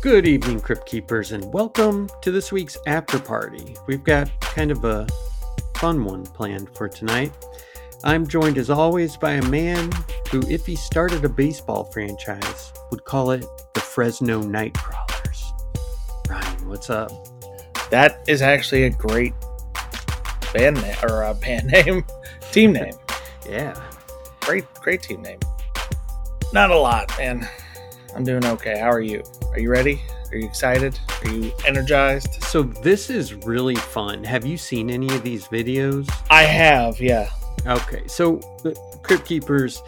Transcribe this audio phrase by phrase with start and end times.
[0.00, 3.74] Good evening, Crypt Keepers, and welcome to this week's after party.
[3.88, 5.08] We've got kind of a
[5.78, 7.32] fun one planned for tonight.
[8.04, 9.90] I'm joined as always by a man
[10.30, 13.44] who, if he started a baseball franchise, would call it
[13.74, 15.42] the Fresno Nightcrawlers.
[16.28, 17.10] Ryan, what's up?
[17.90, 19.34] That is actually a great
[20.54, 22.04] band name or a band name,
[22.52, 22.94] team name.
[23.50, 23.74] Yeah.
[24.42, 25.40] Great, great team name.
[26.52, 27.48] Not a lot, man.
[28.14, 28.78] I'm doing okay.
[28.78, 29.24] How are you?
[29.52, 30.00] Are you ready?
[30.30, 30.98] Are you excited?
[31.24, 32.42] Are you energized?
[32.44, 34.22] So, this is really fun.
[34.24, 36.08] Have you seen any of these videos?
[36.30, 37.30] I have, yeah.
[37.66, 39.82] Okay, so the Crypt Keepers,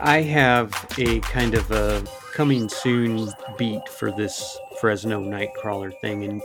[0.00, 6.42] I have a kind of a coming soon beat for this Fresno Nightcrawler thing, and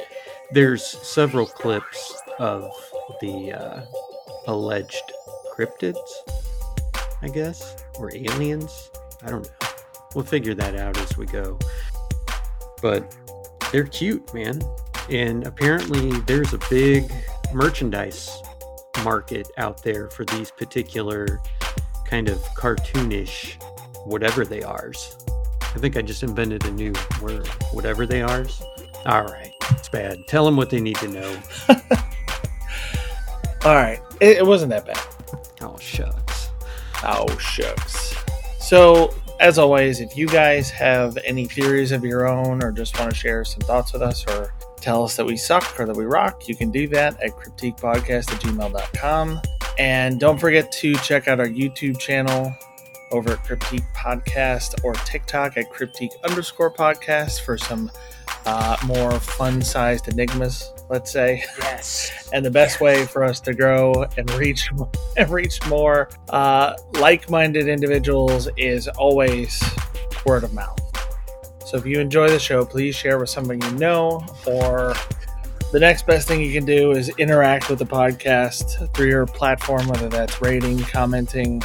[0.51, 2.69] there's several clips of
[3.21, 3.81] the uh,
[4.47, 5.11] alleged
[5.57, 5.97] cryptids,
[7.21, 8.91] I guess, or aliens.
[9.23, 9.67] I don't know.
[10.13, 11.57] We'll figure that out as we go.
[12.81, 13.15] But
[13.71, 14.61] they're cute, man.
[15.09, 17.11] And apparently, there's a big
[17.53, 18.29] merchandise
[19.03, 21.39] market out there for these particular
[22.05, 23.61] kind of cartoonish
[24.05, 24.91] whatever they are.
[25.61, 27.47] I think I just invented a new word.
[27.71, 28.45] Whatever they are.
[29.05, 30.17] All right, it's bad.
[30.27, 31.39] Tell them what they need to know.
[33.65, 33.99] All right.
[34.21, 34.99] It, it wasn't that bad.
[35.61, 36.49] Oh shucks.
[37.03, 38.15] Oh, shucks.
[38.59, 43.11] So, as always, if you guys have any theories of your own or just want
[43.11, 46.05] to share some thoughts with us or tell us that we suck or that we
[46.05, 49.41] rock, you can do that at cryptiquepodcast at gmail.com.
[49.77, 52.53] And don't forget to check out our YouTube channel
[53.11, 57.91] over at Cryptique Podcast or TikTok at Cryptique underscore podcast for some
[58.45, 61.43] uh, more fun sized enigmas, let's say.
[61.59, 62.29] Yes.
[62.33, 64.69] And the best way for us to grow and reach
[65.17, 69.61] and reach more uh, like-minded individuals is always
[70.25, 70.79] word of mouth.
[71.65, 74.93] So if you enjoy the show, please share with someone you know, or
[75.73, 79.85] the next best thing you can do is interact with the podcast through your platform,
[79.87, 81.61] whether that's rating, commenting,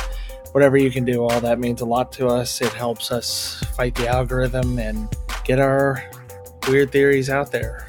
[0.51, 1.23] whatever you can do.
[1.23, 2.61] All that means a lot to us.
[2.61, 5.09] It helps us fight the algorithm and
[5.45, 6.03] get our
[6.69, 7.87] weird theories out there.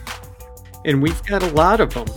[0.85, 2.07] And we've got a lot of them.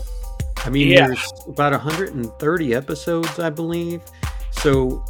[0.65, 1.07] I mean, Yeah.
[1.09, 4.03] there's about 130 episodes, I believe.
[4.51, 5.05] So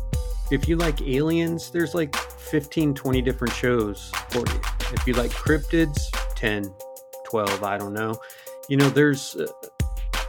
[0.51, 4.61] if you like aliens, there's like 15, 20 different shows for you.
[4.93, 5.99] If you like cryptids,
[6.37, 6.73] 10,
[7.25, 8.15] 12, I don't know.
[8.69, 9.47] You know, there's uh,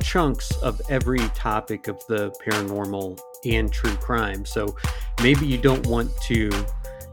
[0.02, 4.46] chunks of every topic of the paranormal and true crime.
[4.46, 4.76] So
[5.22, 6.50] maybe you don't want to,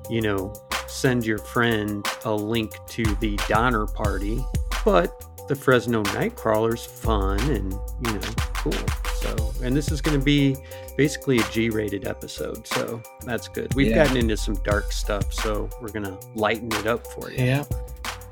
[0.09, 0.53] you know,
[0.87, 4.43] send your friend a link to the Donner Party,
[4.85, 8.21] but the Fresno Nightcrawler's fun and, you know,
[8.55, 8.73] cool.
[9.21, 10.57] So, and this is going to be
[10.97, 12.67] basically a G rated episode.
[12.67, 13.75] So that's good.
[13.75, 14.05] We've Yeah.
[14.05, 15.33] gotten into some dark stuff.
[15.33, 17.45] So we're going to lighten it up for you.
[17.45, 17.65] Yeah.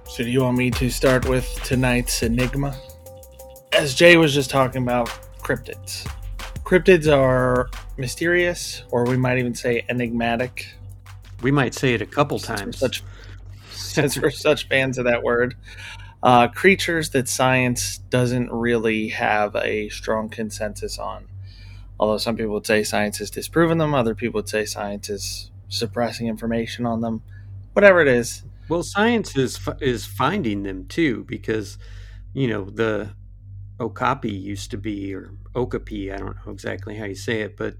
[0.08, 2.76] So, do you want me to start with tonight's enigma?
[3.72, 5.08] As Jay was just talking about
[5.40, 6.06] cryptids.
[6.64, 10.66] Cryptids are mysterious, or we might even say enigmatic.
[11.42, 12.78] We might say it a couple Since we're times.
[12.78, 13.02] such,
[13.72, 15.54] since we're such fans of that word.
[16.22, 21.26] Uh, creatures that science doesn't really have a strong consensus on.
[21.98, 25.50] Although some people would say science has disproven them, other people would say science is
[25.68, 27.22] suppressing information on them.
[27.72, 31.78] Whatever it is, Well, science is is finding them too because
[32.34, 33.10] you know the
[33.80, 36.12] okapi used to be or okapi.
[36.12, 37.76] I don't know exactly how you say it, but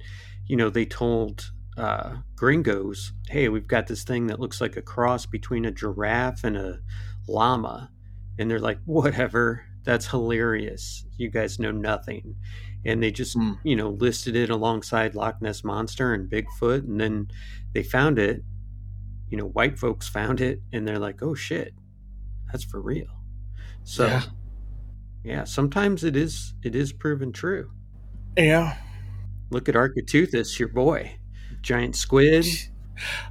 [0.47, 4.82] you know they told uh, gringos, "Hey, we've got this thing that looks like a
[4.82, 6.80] cross between a giraffe and a
[7.28, 7.91] llama,"
[8.38, 11.04] and they're like, "Whatever, that's hilarious.
[11.16, 12.37] You guys know nothing."
[12.84, 13.53] And they just, Hmm.
[13.62, 17.28] you know, listed it alongside Loch Ness monster and Bigfoot, and then
[17.72, 18.42] they found it
[19.30, 21.72] you know, white folks found it and they're like, oh shit,
[22.51, 23.07] that's for real.
[23.83, 24.22] So, Yeah.
[25.24, 27.71] yeah, sometimes it is it is proven true.
[28.36, 28.77] yeah.
[29.48, 31.16] Look at Architeuthis, your boy,
[31.62, 32.45] giant squid.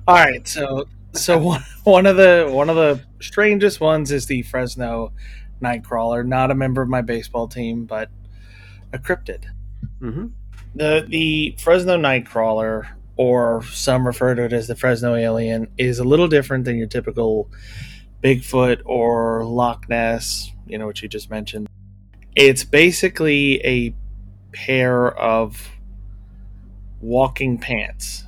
[0.08, 4.42] All right, so so one one of the one of the strangest ones is the
[4.44, 5.14] Fresno
[5.62, 6.26] Nightcrawler.
[6.26, 8.10] Not a member of my baseball team, but
[8.94, 9.46] a cryptid.
[10.00, 10.28] hmm
[10.76, 12.88] the The Fresno Nightcrawler,
[13.18, 16.88] or some refer to it as the Fresno Alien, is a little different than your
[16.88, 17.50] typical
[18.24, 20.52] Bigfoot or Loch Ness.
[20.66, 21.68] You know what you just mentioned.
[22.36, 23.94] It's basically a
[24.54, 25.70] pair of
[27.02, 28.24] walking pants.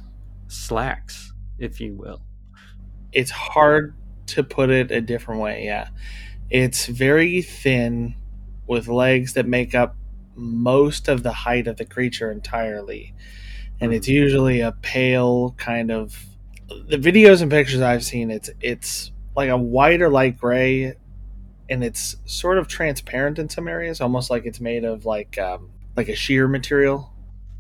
[0.48, 2.22] Slacks, if you will.
[3.12, 3.96] it's hard
[4.28, 5.66] to put it a different way.
[5.66, 5.90] Yeah,
[6.50, 8.16] it's very thin
[8.68, 9.96] with legs that make up
[10.36, 13.14] most of the height of the creature entirely,
[13.82, 16.18] and it's usually a pale kind of.
[16.88, 20.96] The videos and pictures I've seen, it's it's like a white or light gray
[21.70, 25.72] and it's sort of transparent in some areas, almost like it's made of like um,
[25.96, 27.12] like a sheer material,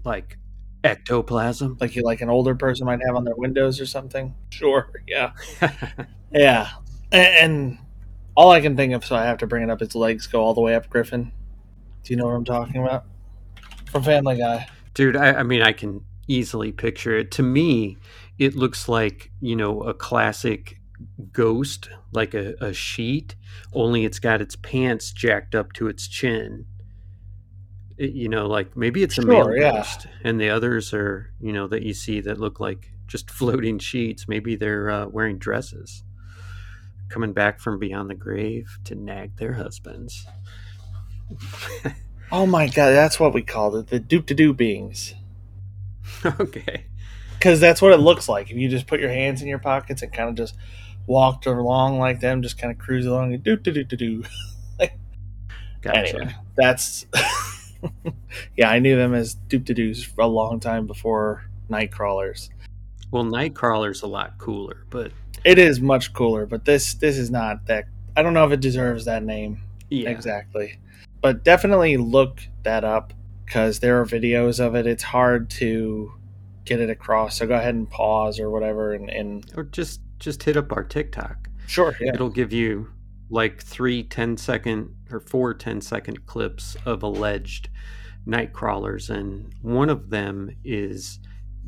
[0.03, 0.37] Like
[0.83, 1.77] ectoplasm.
[1.79, 4.35] like you like an older person might have on their windows or something.
[4.49, 5.31] Sure, yeah,
[6.33, 6.69] yeah.
[7.11, 7.77] And,
[8.35, 10.41] all I can think of, so I have to bring it up, its legs go
[10.41, 11.31] all the way up Griffin.
[12.03, 13.05] Do you know what I'm talking about?
[13.91, 14.67] From Family Guy.
[14.95, 17.31] Dude, I, I mean, I can easily picture it.
[17.31, 17.97] To me,
[18.39, 20.79] it looks like, you know, a classic
[21.31, 23.35] ghost, like a, a sheet,
[23.73, 26.65] only it's got its pants jacked up to its chin.
[27.97, 29.71] It- you know, like maybe it's a male yeah.
[29.73, 33.79] ghost, and the others are, you know, that you see that look like just floating
[33.79, 34.27] sheets.
[34.27, 36.03] Maybe they're uh, wearing dresses,
[37.13, 40.25] coming back from beyond the grave to nag their husbands.
[42.31, 45.13] Oh my god, that's what we called it, the doop to doo beings.
[46.25, 46.85] okay.
[47.33, 48.49] Because that's what it looks like.
[48.49, 50.55] If you just put your hands in your pockets and kind of just
[51.05, 54.23] walked along like them, just kind of cruise along and do do do do do.
[55.81, 56.15] Gotcha.
[56.15, 57.05] Anyway, that's
[58.57, 58.71] yeah.
[58.71, 62.49] I knew them as doop to doos for a long time before night crawlers.
[63.11, 65.11] Well, Nightcrawler's a lot cooler, but
[65.45, 67.85] It is much cooler, but this this is not that.
[68.15, 70.09] I don't know if it deserves that name yeah.
[70.09, 70.79] exactly,
[71.21, 73.13] but definitely look that up
[73.45, 74.87] because there are videos of it.
[74.87, 76.13] It's hard to
[76.65, 77.37] get it across.
[77.37, 80.83] So go ahead and pause or whatever, and, and Or just just hit up our
[80.83, 81.49] TikTok.
[81.67, 82.89] sure, yeah, It'll give you
[83.29, 87.69] like three 10 second or four 10 second clips of alleged
[88.25, 91.19] night crawlers, and one of them is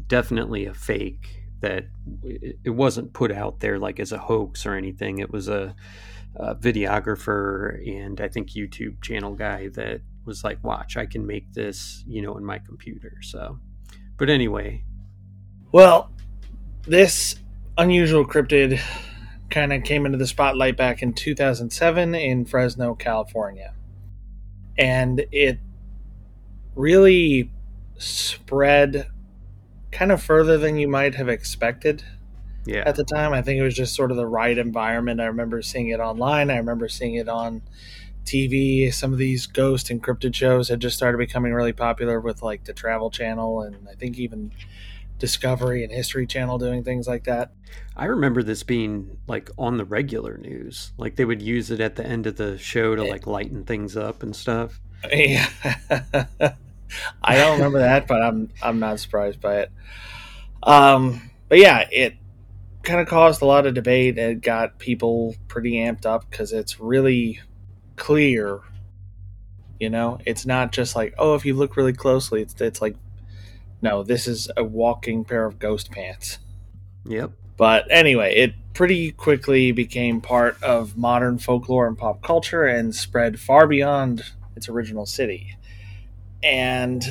[0.07, 1.85] definitely a fake that
[2.23, 5.19] it wasn't put out there like as a hoax or anything.
[5.19, 5.75] It was a,
[6.35, 11.53] a videographer and I think YouTube channel guy that was like, "Watch, I can make
[11.53, 13.59] this, you know, in my computer." So,
[14.17, 14.83] but anyway,
[15.71, 16.11] Well,
[16.87, 17.35] this
[17.77, 18.79] unusual cryptid
[19.49, 23.73] kind of came into the spotlight back in 2007 in Fresno, California.
[24.77, 25.59] And it
[26.75, 27.51] really
[27.97, 29.07] spread
[29.95, 32.03] kind of further than you might have expected
[32.65, 33.31] yeah, at the time.
[33.31, 35.21] I think it was just sort of the right environment.
[35.21, 36.51] I remember seeing it online.
[36.51, 37.61] I remember seeing it on
[38.25, 38.93] TV.
[38.93, 42.65] Some of these ghost and cryptid shows had just started becoming really popular with like
[42.65, 44.51] the Travel Channel and I think even
[45.17, 47.53] Discovery and History Channel doing things like that.
[47.95, 50.91] I remember this being like on the regular news.
[50.97, 53.95] Like they would use it at the end of the show to like lighten things
[53.95, 54.81] up and stuff.
[55.11, 55.47] Yeah.
[57.21, 59.71] I don't remember that, but I'm I'm not surprised by it.
[60.63, 62.15] Um, but yeah, it
[62.83, 64.17] kind of caused a lot of debate.
[64.17, 67.41] It got people pretty amped up because it's really
[67.95, 68.61] clear.
[69.79, 72.95] You know, it's not just like oh, if you look really closely, it's it's like
[73.81, 76.39] no, this is a walking pair of ghost pants.
[77.05, 77.31] Yep.
[77.57, 83.39] But anyway, it pretty quickly became part of modern folklore and pop culture and spread
[83.39, 84.23] far beyond
[84.55, 85.54] its original city.
[86.45, 87.03] And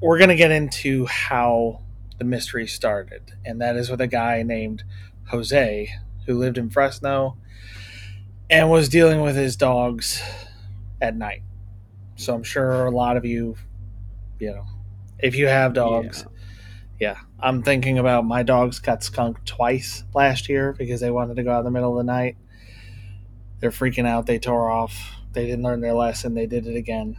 [0.00, 1.80] we're going to get into how
[2.18, 3.32] the mystery started.
[3.44, 4.82] And that is with a guy named
[5.28, 5.88] Jose
[6.26, 7.38] who lived in Fresno
[8.50, 10.20] and was dealing with his dogs
[11.00, 11.42] at night.
[12.16, 13.56] So I'm sure a lot of you,
[14.38, 14.64] you know,
[15.18, 16.26] if you have dogs,
[17.00, 21.42] yeah, I'm thinking about my dogs got skunked twice last year because they wanted to
[21.42, 22.36] go out in the middle of the night.
[23.60, 24.26] They're freaking out.
[24.26, 25.12] They tore off.
[25.32, 26.34] They didn't learn their lesson.
[26.34, 27.16] They did it again.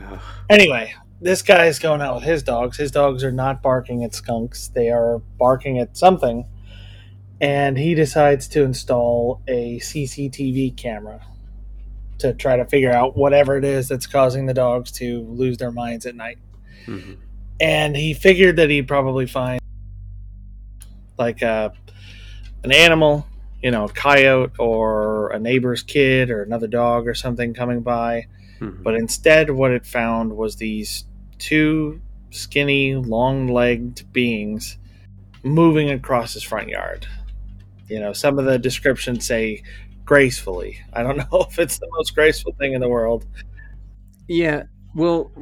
[0.00, 0.20] Ugh.
[0.48, 2.76] Anyway, this guy is going out with his dogs.
[2.76, 6.46] His dogs are not barking at skunks, they are barking at something.
[7.40, 11.20] And he decides to install a CCTV camera
[12.18, 15.72] to try to figure out whatever it is that's causing the dogs to lose their
[15.72, 16.38] minds at night
[16.86, 17.16] Mhm.
[17.60, 19.60] and he figured that he'd probably find
[21.18, 21.72] like a
[22.62, 23.26] an animal,
[23.60, 28.26] you know, a coyote or a neighbor's kid or another dog or something coming by.
[28.62, 28.82] Mhm.
[28.82, 31.04] But instead, what it found was these
[31.38, 32.00] two
[32.30, 34.78] skinny, long-legged beings
[35.42, 37.06] moving across his front yard.
[37.88, 39.62] You know, some of the descriptions say
[40.04, 40.80] gracefully.
[40.92, 43.26] I don't know if it's the most graceful thing in the world.
[44.28, 44.64] Yeah.
[44.94, 45.32] Well,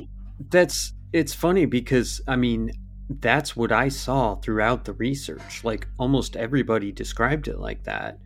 [0.50, 2.72] that's it's funny because I mean
[3.08, 5.64] that's what I saw throughout the research.
[5.64, 8.18] Like almost everybody described it like that,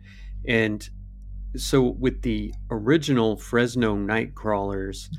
[0.47, 0.87] and
[1.59, 5.09] so with the original Fresno night crawlers,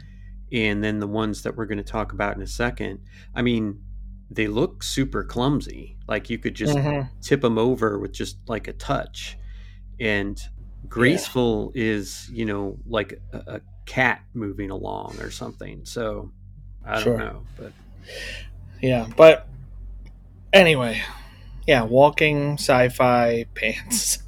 [0.52, 3.00] and then the ones that we're going to talk about in a second.
[3.34, 3.82] I mean,
[4.30, 5.96] they look super clumsy.
[6.08, 7.08] Like you could just Mhm.
[7.20, 9.36] tip them over with just like a touch.
[9.98, 10.40] And
[10.88, 15.84] graceful is, you know, like a, a cat moving along or something.
[15.84, 16.30] So
[16.84, 17.16] I Sure.
[17.16, 17.72] don't know, but
[18.82, 19.48] Yeah, but
[20.52, 21.00] anyway,
[21.66, 24.18] yeah, walking sci-fi pants.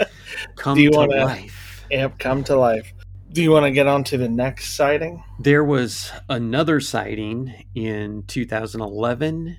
[0.56, 1.84] come Do you to wanna- life.
[1.90, 2.92] Yep, come to life.
[3.32, 5.22] Do you want to get on to the next sighting?
[5.40, 9.56] There was another sighting in 2011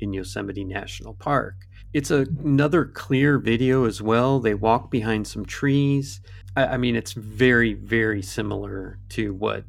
[0.00, 1.54] in Yosemite National Park.
[1.94, 4.40] It's a, another clear video as well.
[4.40, 6.20] They walk behind some trees.
[6.54, 9.64] I, I mean, it's very, very similar to what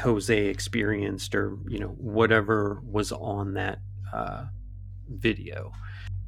[0.00, 3.80] Jose experienced or, you know, whatever was on that
[4.12, 4.44] uh,
[5.08, 5.72] video.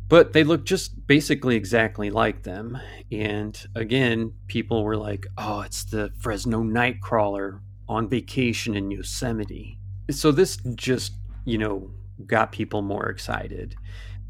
[0.08, 2.78] But they look just basically exactly like them.
[3.10, 9.78] And again, people were like, oh, it's the Fresno Nightcrawler on vacation in Yosemite.
[10.10, 11.90] So this just, you know,
[12.24, 13.74] got people more excited.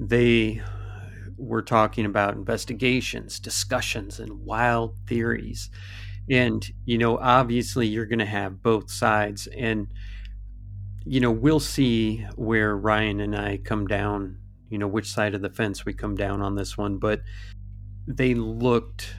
[0.01, 0.63] They
[1.37, 5.71] were talking about investigations, discussions, and wild theories.
[6.31, 9.47] And, you know, obviously you're going to have both sides.
[9.49, 9.89] And,
[11.05, 15.43] you know, we'll see where Ryan and I come down you know which side of
[15.43, 17.23] the fence we come down on this one, but
[18.07, 19.17] they looked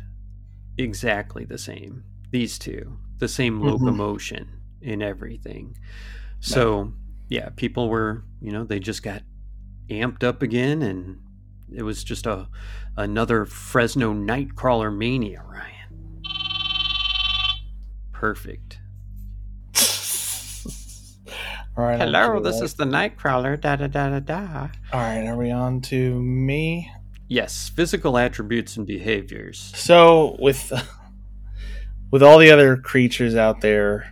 [0.78, 2.04] exactly the same.
[2.32, 3.70] These two, the same mm-hmm.
[3.70, 4.50] locomotion
[4.82, 5.78] in everything.
[6.40, 6.94] So
[7.30, 9.24] yeah, people were you know they just got
[9.90, 11.20] amped up again, and
[11.74, 12.48] it was just a
[12.98, 16.22] another Fresno Nightcrawler mania, Ryan.
[18.12, 18.67] Perfect.
[21.78, 22.00] All right.
[22.00, 23.62] Hello, this is the Nightcrawler.
[23.62, 24.70] Da da da da da.
[24.92, 26.92] All right, are we on to me?
[27.28, 29.74] Yes, physical attributes and behaviors.
[29.76, 30.74] So with
[32.12, 34.12] with all the other creatures out there,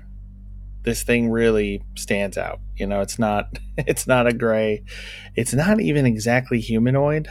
[0.84, 2.60] this thing really stands out.
[2.76, 4.84] You know, it's not it's not a gray.
[5.36, 7.28] It's not even exactly humanoid.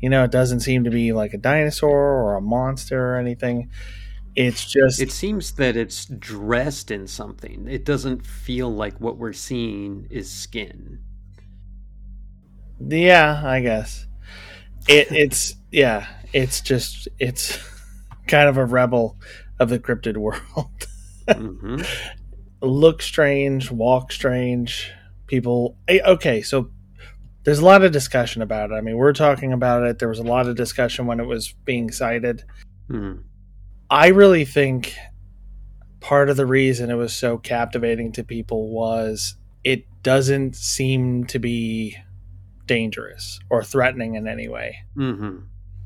[0.00, 3.70] You know, it doesn't seem to be like a dinosaur or a monster or anything.
[4.36, 5.00] It's just.
[5.00, 7.66] It seems that it's dressed in something.
[7.68, 10.98] It doesn't feel like what we're seeing is skin.
[12.78, 14.06] Yeah, I guess.
[14.86, 16.06] It, it's yeah.
[16.34, 17.58] It's just it's
[18.26, 19.16] kind of a rebel
[19.58, 20.86] of the cryptid world.
[21.26, 21.80] mm-hmm.
[22.60, 24.92] Look strange, walk strange.
[25.26, 25.78] People.
[25.88, 26.70] Eh, okay, so
[27.44, 28.74] there's a lot of discussion about it.
[28.74, 29.98] I mean, we're talking about it.
[29.98, 32.44] There was a lot of discussion when it was being sighted.
[32.90, 33.22] Mm-hmm.
[33.90, 34.94] I really think
[36.00, 41.38] part of the reason it was so captivating to people was it doesn't seem to
[41.38, 41.96] be
[42.66, 44.78] dangerous or threatening in any way.
[44.96, 45.38] Mm-hmm.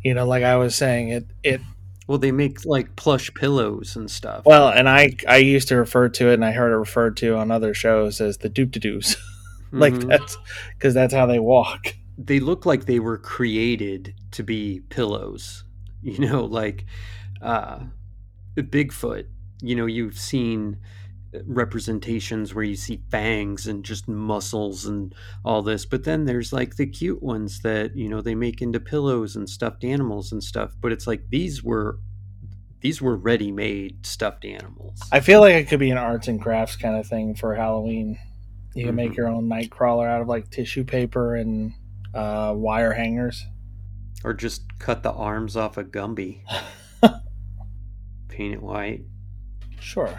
[0.03, 1.61] You know, like I was saying, it it.
[2.07, 4.45] Well, they make like plush pillows and stuff.
[4.45, 7.37] Well, and I I used to refer to it, and I heard it referred to
[7.37, 9.17] on other shows as the doop to doos,
[9.73, 10.09] like mm-hmm.
[10.09, 10.37] that's
[10.77, 11.95] because that's how they walk.
[12.19, 15.65] They look like they were created to be pillows.
[16.03, 16.87] You know, like
[17.41, 17.81] uh,
[18.57, 19.27] Bigfoot,
[19.63, 20.79] you know, you've seen
[21.47, 26.75] representations where you see fangs and just muscles and all this but then there's like
[26.75, 30.75] the cute ones that you know they make into pillows and stuffed animals and stuff
[30.81, 32.01] but it's like these were
[32.81, 35.01] these were ready-made stuffed animals.
[35.13, 38.19] I feel like it could be an arts and crafts kind of thing for halloween.
[38.75, 39.09] You can mm-hmm.
[39.09, 41.73] make your own night crawler out of like tissue paper and
[42.15, 43.45] uh, wire hangers.
[44.25, 46.43] Or just cut the arms off a gumby
[48.41, 49.03] paint it white.
[49.81, 50.19] Sure.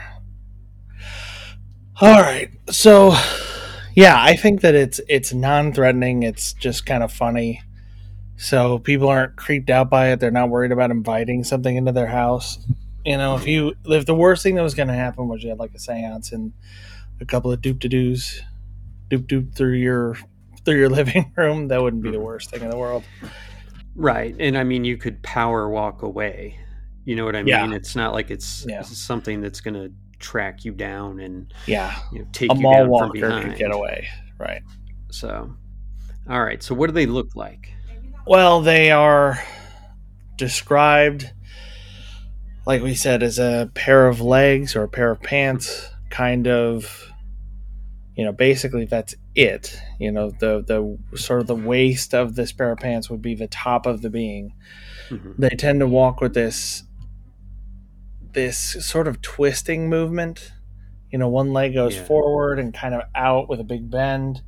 [2.00, 2.50] All right.
[2.70, 3.16] So,
[3.96, 6.22] yeah, I think that it's it's non-threatening.
[6.24, 7.62] It's just kind of funny.
[8.38, 10.20] So people aren't creeped out by it.
[10.20, 12.60] They're not worried about inviting something into their house.
[13.06, 15.50] You know, if you if the worst thing that was going to happen was you
[15.50, 16.54] had like a séance and
[17.20, 18.42] a couple of doop to doos,
[19.10, 20.16] doop doop through your
[20.64, 23.04] through your living room, that wouldn't be the worst thing in the world.
[23.96, 24.36] Right.
[24.40, 26.60] And I mean, you could power walk away.
[27.06, 27.48] You know what I mean?
[27.48, 27.74] Yeah.
[27.74, 28.82] It's not like it's, yeah.
[28.82, 29.92] something that's going to
[30.22, 33.58] track you down and yeah, you know, take a you down from behind.
[33.58, 34.62] get away, right?
[35.10, 35.54] So,
[36.30, 36.64] all right.
[36.64, 37.74] So, what do they look like?
[38.26, 39.44] Well, they are
[40.38, 41.32] described,
[42.66, 47.08] like we said, as a pair of legs or a pair of pants, kind of.
[48.14, 49.82] You know, basically that's it.
[49.98, 53.36] You know, the the sort of the waist of this pair of pants would be
[53.36, 54.54] the top of the being.
[55.10, 55.42] Mm-hmm.
[55.42, 56.84] They tend to walk with this
[58.34, 60.52] this sort of twisting movement.
[61.12, 62.06] You know, one leg goes yeah.
[62.06, 64.42] forward and kind of out with a big bend,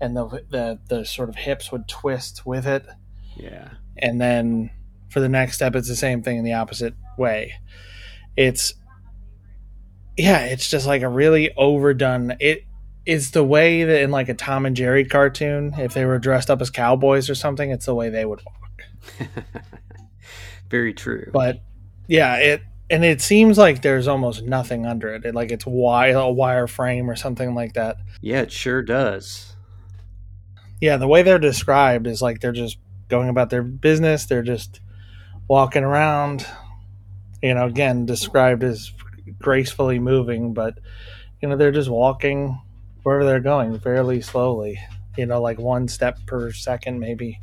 [0.00, 2.86] and the, the the sort of hips would twist with it.
[3.36, 3.70] Yeah.
[3.96, 4.70] And then
[5.08, 7.54] for the next step, it's the same thing in the opposite way.
[8.36, 8.74] It's
[10.16, 12.36] yeah, it's just like a really overdone.
[12.40, 12.64] It
[13.06, 16.50] is the way that in like a Tom and Jerry cartoon, if they were dressed
[16.50, 19.28] up as cowboys or something, it's the way they would walk.
[20.70, 21.30] Very true.
[21.32, 21.62] But
[22.06, 25.24] yeah, it and it seems like there's almost nothing under it.
[25.24, 27.98] it like it's wire, a wire frame or something like that.
[28.20, 29.54] Yeah, it sure does.
[30.80, 32.78] Yeah, the way they're described is like they're just
[33.08, 34.26] going about their business.
[34.26, 34.80] They're just
[35.48, 36.46] walking around.
[37.42, 38.92] You know, again, described as
[39.40, 40.78] gracefully moving, but
[41.40, 42.60] you know they're just walking
[43.02, 44.80] wherever they're going fairly slowly.
[45.16, 47.40] You know, like one step per second, maybe.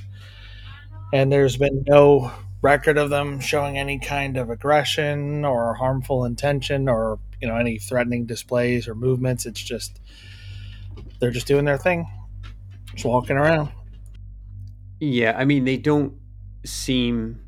[1.13, 2.31] And there's been no
[2.65, 7.77] record of them showing any kind of aggression or harmful intention or you know any
[7.77, 9.45] threatening displays or movements.
[9.45, 10.01] It's just
[11.19, 12.07] they're just doing their thing,
[12.93, 13.69] just walking around.
[14.99, 16.13] Yeah, I mean they don't
[16.65, 17.39] seem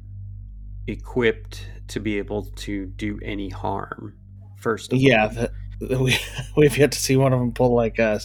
[0.87, 4.13] equipped to be able to do any harm.
[4.57, 5.29] First, of Yeah, all.
[5.29, 6.17] the, the- we
[6.57, 8.19] we've yet to see one of them pull like a,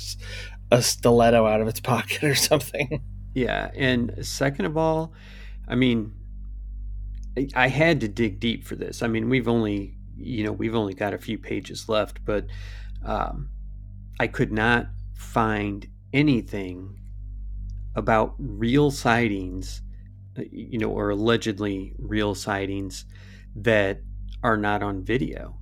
[0.71, 3.01] a stiletto out of its pocket or something.
[3.35, 5.15] Yeah, and second of all,
[5.67, 6.13] I mean,
[7.55, 9.03] I- had to dig deep for this.
[9.03, 12.47] I mean, we've only, you know, we've only got a few pages left, but
[13.05, 13.49] um,
[14.21, 16.99] I could not find anything
[17.95, 19.83] about real sightings,
[20.39, 23.05] uh, you know, or allegedly real sightings
[23.57, 24.01] that
[24.43, 25.57] are not on video.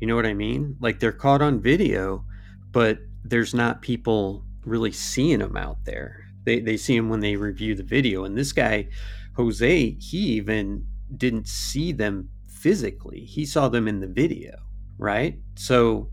[0.00, 0.76] You know what I mean?
[0.80, 2.24] Like they're caught on video,
[2.72, 6.26] but there's not people really seeing them out there.
[6.44, 8.24] They they see them when they review the video.
[8.24, 8.88] And this guy,
[9.36, 10.86] Jose, he even
[11.16, 13.20] didn't see them physically.
[13.20, 14.56] He saw them in the video,
[14.98, 15.38] right?
[15.56, 16.10] So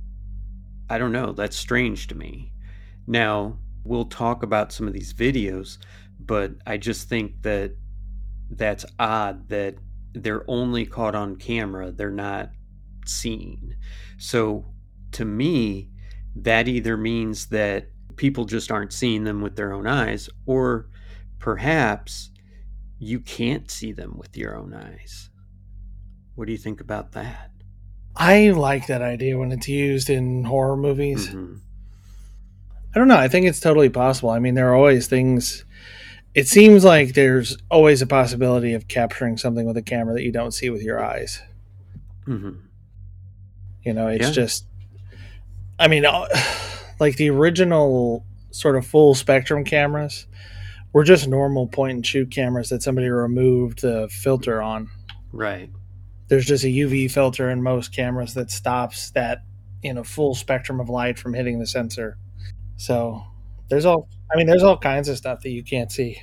[0.90, 1.34] I don't know.
[1.34, 2.52] That's strange to me.
[3.08, 5.78] Now, we'll talk about some of these videos,
[6.20, 7.74] but I just think that
[8.50, 9.76] that's odd that
[10.14, 12.50] they're only caught on camera, they're not
[13.06, 13.76] seen.
[14.18, 14.66] So
[15.12, 15.92] to me,
[16.36, 20.90] that either means that people just aren't seeing them with their own eyes, or
[21.38, 22.32] perhaps
[23.00, 25.30] you can't see them with your own eyes.
[26.36, 27.52] What do you think about that?
[28.16, 31.30] I like that idea when it's used in horror movies.
[31.30, 31.60] Mhm.
[32.94, 33.18] I don't know.
[33.18, 34.30] I think it's totally possible.
[34.32, 35.64] I mean, there are always things.
[36.34, 40.32] It seems like there's always a possibility of capturing something with a camera that you
[40.32, 41.42] don't see with your eyes.
[42.28, 42.58] Mhm.
[43.84, 44.32] You know, it's Yeah.
[44.34, 44.66] just.
[45.78, 46.04] I mean,
[47.00, 50.26] like the original sort of full spectrum cameras
[50.94, 54.90] were just normal point and shoot cameras that somebody removed the filter on.
[55.32, 55.70] Right.
[56.28, 59.44] There's just a UV filter in most cameras that stops that,
[59.84, 62.18] you know, full spectrum of light from hitting the sensor.
[62.78, 63.24] So
[63.70, 64.08] there's all.
[64.32, 66.22] I mean, there's all kinds of stuff that you can't see.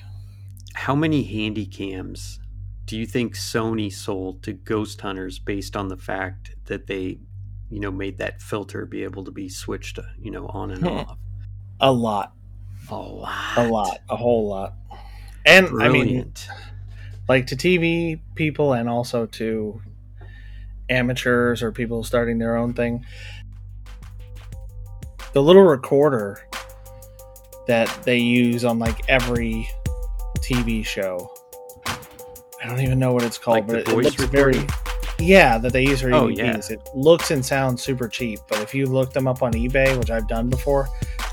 [0.74, 2.38] How many handy cams
[2.84, 7.18] do you think Sony sold to ghost hunters based on the fact that they,
[7.68, 11.18] you know, made that filter be able to be switched, you know, on and off?
[11.80, 12.32] A lot,
[12.90, 13.58] A lot.
[13.58, 14.74] a lot, a whole lot.
[15.44, 16.32] And I mean,
[17.28, 19.80] like to TV people and also to
[20.88, 23.04] amateurs or people starting their own thing.
[25.32, 26.46] The little recorder
[27.66, 29.68] that they use on like every
[30.38, 31.32] TV show.
[31.86, 34.66] I don't even know what it's called, Like but the it, it looks very
[35.18, 36.70] yeah that they use for Oh, EVPs.
[36.70, 40.10] It looks and sounds super cheap, but if you look them up on eBay, which
[40.10, 40.88] I've done before,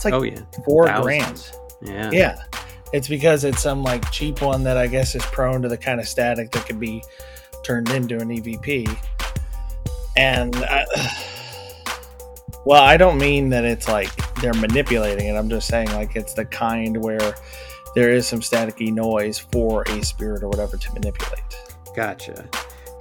[0.06, 0.42] it's like oh yeah.
[0.66, 1.52] four Thousands.
[1.82, 2.12] grand.
[2.12, 2.12] Yeah.
[2.12, 2.44] Yeah.
[2.92, 6.00] It's because it's some like cheap one that I guess is prone to the kind
[6.00, 7.04] of static that could be
[7.63, 8.96] turned into an EVP.
[10.16, 10.86] And I,
[12.66, 15.36] well, I don't mean that it's like they're manipulating it.
[15.36, 17.34] I'm just saying like it's the kind where
[17.96, 21.42] there is some staticky noise for a spirit or whatever to manipulate.
[21.96, 22.48] Gotcha.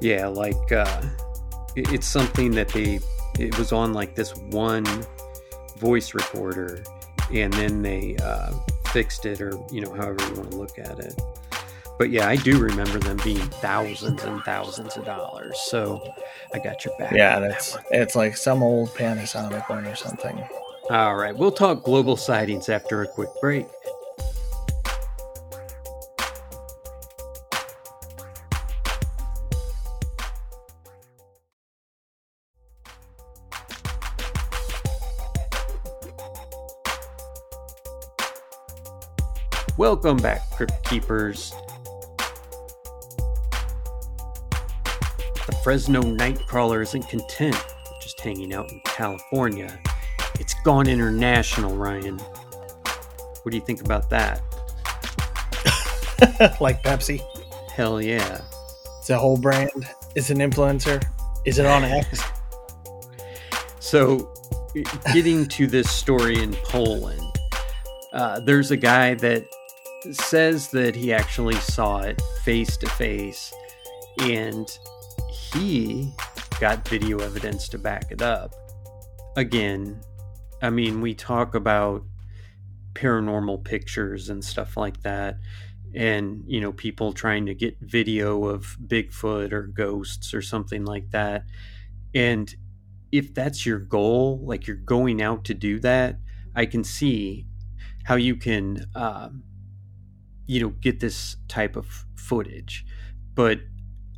[0.00, 1.02] Yeah, like uh,
[1.76, 3.00] it's something that they
[3.38, 4.84] it was on like this one
[5.82, 6.84] voice recorder,
[7.32, 8.52] and then they uh,
[8.92, 11.20] fixed it, or you know, however you want to look at it.
[11.98, 15.58] But yeah, I do remember them being thousands and thousands of dollars.
[15.66, 16.02] So
[16.54, 17.12] I got your back.
[17.12, 20.42] Yeah, on that it's like some old Panasonic one or something.
[20.90, 21.36] all right.
[21.36, 23.66] We'll talk global sightings after a quick break.
[39.92, 41.52] Welcome back, Crypt Keepers.
[45.46, 49.78] The Fresno Nightcrawler isn't content with just hanging out in California.
[50.40, 52.18] It's gone international, Ryan.
[52.18, 54.40] What do you think about that?
[56.58, 57.20] like Pepsi.
[57.74, 58.40] Hell yeah.
[58.98, 59.86] It's a whole brand.
[60.14, 61.04] It's an influencer.
[61.44, 62.22] Is it on X?
[63.78, 64.32] So,
[65.12, 67.20] getting to this story in Poland,
[68.14, 69.44] uh, there's a guy that
[70.10, 73.52] says that he actually saw it face to face,
[74.20, 74.68] and
[75.30, 76.12] he
[76.60, 78.54] got video evidence to back it up.
[79.36, 80.00] Again,
[80.60, 82.04] I mean, we talk about
[82.94, 85.38] paranormal pictures and stuff like that,
[85.94, 91.10] and you know, people trying to get video of Bigfoot or ghosts or something like
[91.10, 91.44] that.
[92.14, 92.54] And
[93.10, 96.18] if that's your goal, like you're going out to do that,
[96.54, 97.46] I can see
[98.04, 99.42] how you can, um,
[100.52, 102.84] you know, get this type of footage.
[103.34, 103.60] But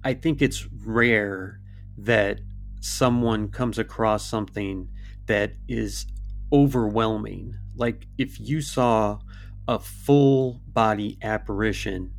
[0.03, 1.61] I think it's rare
[1.97, 2.41] that
[2.81, 4.89] someone comes across something
[5.27, 6.07] that is
[6.53, 7.55] overwhelming.
[7.77, 9.21] Like if you saw
[9.69, 12.13] a full body apparition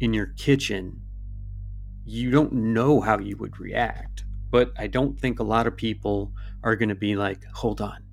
[0.00, 1.00] in your kitchen,
[2.04, 4.24] you don't know how you would react.
[4.50, 6.32] But I don't think a lot of people
[6.62, 8.04] are going to be like, hold on,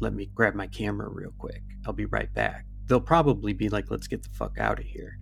[0.00, 1.62] let me grab my camera real quick.
[1.86, 2.65] I'll be right back.
[2.86, 5.18] They'll probably be like, let's get the fuck out of here.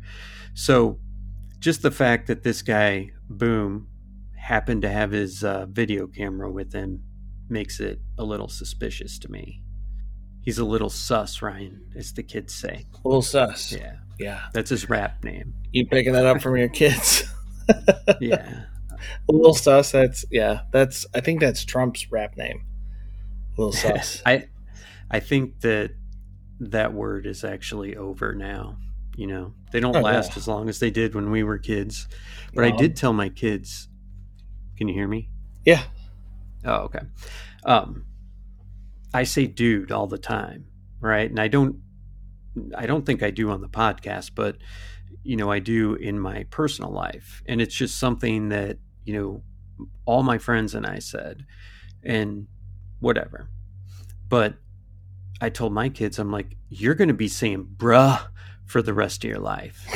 [0.54, 0.98] So
[1.58, 3.88] just the fact that this guy, Boom,
[4.36, 7.02] happened to have his uh, video camera with him
[7.48, 9.62] makes it a little suspicious to me.
[10.42, 12.84] He's a little sus, Ryan, as the kids say.
[13.02, 13.72] A little sus.
[13.72, 14.42] Yeah, Yeah.
[14.52, 15.54] that's his rap name.
[15.72, 17.24] You picking that up from your kids?
[18.20, 18.64] Yeah,
[19.26, 19.90] A little sus.
[19.90, 20.60] That's yeah.
[20.70, 22.62] That's I think that's Trump's rap name.
[23.56, 24.22] A little sus.
[24.26, 24.48] I,
[25.10, 25.92] I think that
[26.60, 28.78] that word is actually over now.
[29.16, 30.38] You know, they don't Oh, last yeah.
[30.38, 32.08] as long as they did when we were kids.
[32.52, 33.88] But I did tell my kids.
[34.76, 35.28] Can you hear me?
[35.64, 35.82] Yeah.
[36.64, 37.00] Oh, okay.
[37.64, 38.04] Um,
[39.12, 40.66] I say dude all the time,
[41.00, 41.30] right?
[41.30, 41.76] And I don't,
[42.76, 44.56] I don't think I do on the podcast, but
[45.22, 49.86] you know, I do in my personal life, and it's just something that you know,
[50.06, 51.44] all my friends and I said,
[52.02, 52.46] and
[53.00, 53.48] whatever.
[54.28, 54.54] But
[55.44, 58.20] I told my kids, I'm like, you're going to be saying "bruh"
[58.66, 59.86] for the rest of your life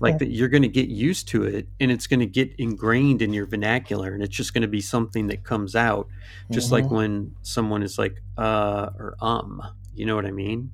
[0.00, 3.22] like that you're going to get used to it and it's going to get ingrained
[3.22, 6.06] in your vernacular and it's just going to be something that comes out
[6.50, 6.90] just like Mhm.
[6.90, 9.62] when someone is like uh or um
[9.94, 10.70] you know what i mean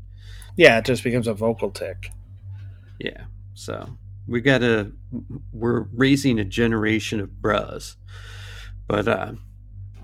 [0.56, 2.10] yeah, it just becomes a vocal tic.
[2.98, 4.90] yeah so we gotta
[5.52, 7.96] we're raising a generation of bras
[8.88, 9.32] but uh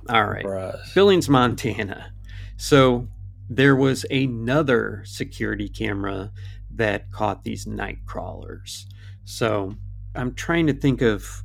[0.09, 0.95] all right Bruh.
[0.95, 2.13] Billings, Montana.
[2.57, 3.09] So
[3.49, 6.33] there was another security camera
[6.75, 8.87] that caught these night crawlers.
[9.25, 9.75] So
[10.15, 11.43] I'm trying to think of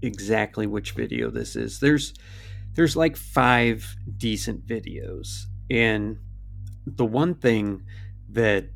[0.00, 1.80] exactly which video this is.
[1.80, 2.14] There's
[2.74, 5.44] there's like five decent videos.
[5.70, 6.18] And
[6.86, 7.82] the one thing
[8.30, 8.66] that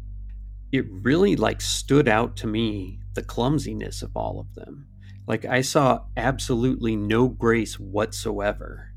[0.70, 4.86] it really like stood out to me the clumsiness of all of them.
[5.26, 8.92] Like I saw absolutely no grace whatsoever.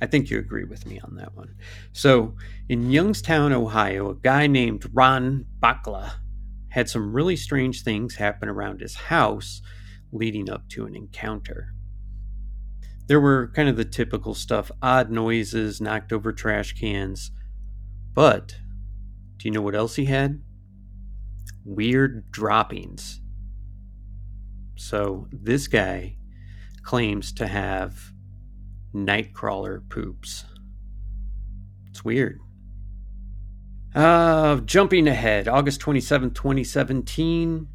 [0.00, 1.54] I think you agree with me on that one.
[1.92, 2.36] So,
[2.68, 6.12] in Youngstown, Ohio, a guy named Ron Bakla
[6.68, 9.62] had some really strange things happen around his house
[10.12, 11.72] leading up to an encounter.
[13.06, 17.30] There were kind of the typical stuff odd noises, knocked over trash cans.
[18.14, 18.56] But,
[19.36, 20.42] do you know what else he had?
[21.64, 23.20] Weird droppings.
[24.76, 26.16] So, this guy
[26.82, 28.13] claims to have
[28.94, 30.44] Nightcrawler poops.
[31.90, 32.40] It's weird.
[33.94, 37.68] Uh, jumping ahead, August 27th, 2017.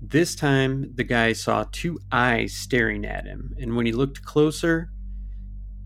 [0.00, 4.90] This time, the guy saw two eyes staring at him, and when he looked closer,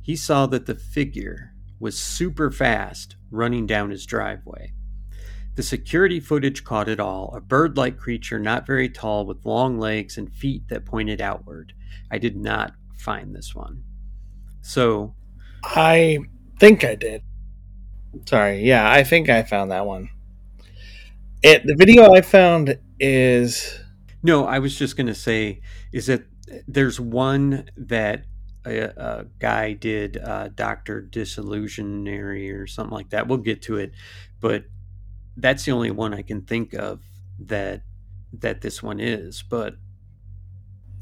[0.02, 4.72] he saw that the figure was super fast running down his driveway.
[5.54, 9.78] The security footage caught it all a bird like creature, not very tall, with long
[9.78, 11.74] legs and feet that pointed outward.
[12.10, 13.84] I did not find this one.
[14.62, 15.14] So,
[15.62, 16.20] I
[16.58, 17.22] think I did.
[18.26, 18.62] Sorry.
[18.62, 20.10] Yeah, I think I found that one.
[21.42, 23.80] It the video I found is
[24.22, 25.60] no, I was just going to say
[25.92, 26.24] is that
[26.68, 28.24] there's one that
[28.64, 31.02] a, a guy did, uh, Dr.
[31.02, 33.26] Disillusionary or something like that.
[33.26, 33.92] We'll get to it.
[34.40, 34.64] But
[35.36, 37.00] that's the only one I can think of
[37.40, 37.82] that
[38.34, 39.42] that this one is.
[39.42, 39.74] But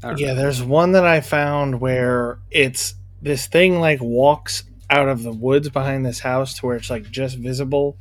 [0.03, 0.35] yeah, know.
[0.35, 5.69] there's one that I found where it's this thing like walks out of the woods
[5.69, 7.97] behind this house to where it's like just visible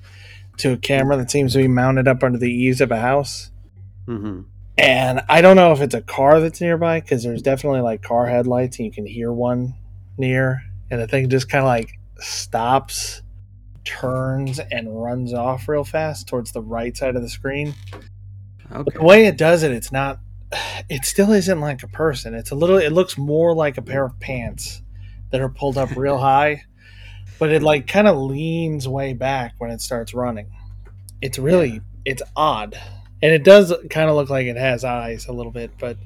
[0.59, 3.51] to a camera that seems to be mounted up under the eaves of a house.
[4.07, 4.45] Mhm.
[4.77, 8.27] And I don't know if it's a car that's nearby because there's definitely like car
[8.27, 9.75] headlights and you can hear one
[10.19, 10.63] near.
[10.91, 13.23] And the thing just kind of like stops,
[13.85, 17.75] turns, and runs off real fast towards the right side of the screen.
[18.71, 20.19] But the way it does it, it's not.
[20.89, 22.35] It still isn't like a person.
[22.35, 22.79] It's a little.
[22.79, 24.83] It looks more like a pair of pants
[25.31, 26.65] that are pulled up real high,
[27.39, 30.51] but it like kind of leans way back when it starts running.
[31.21, 31.81] It's really.
[32.05, 32.81] It's odd,
[33.23, 35.99] and it does kind of look like it has eyes a little bit, but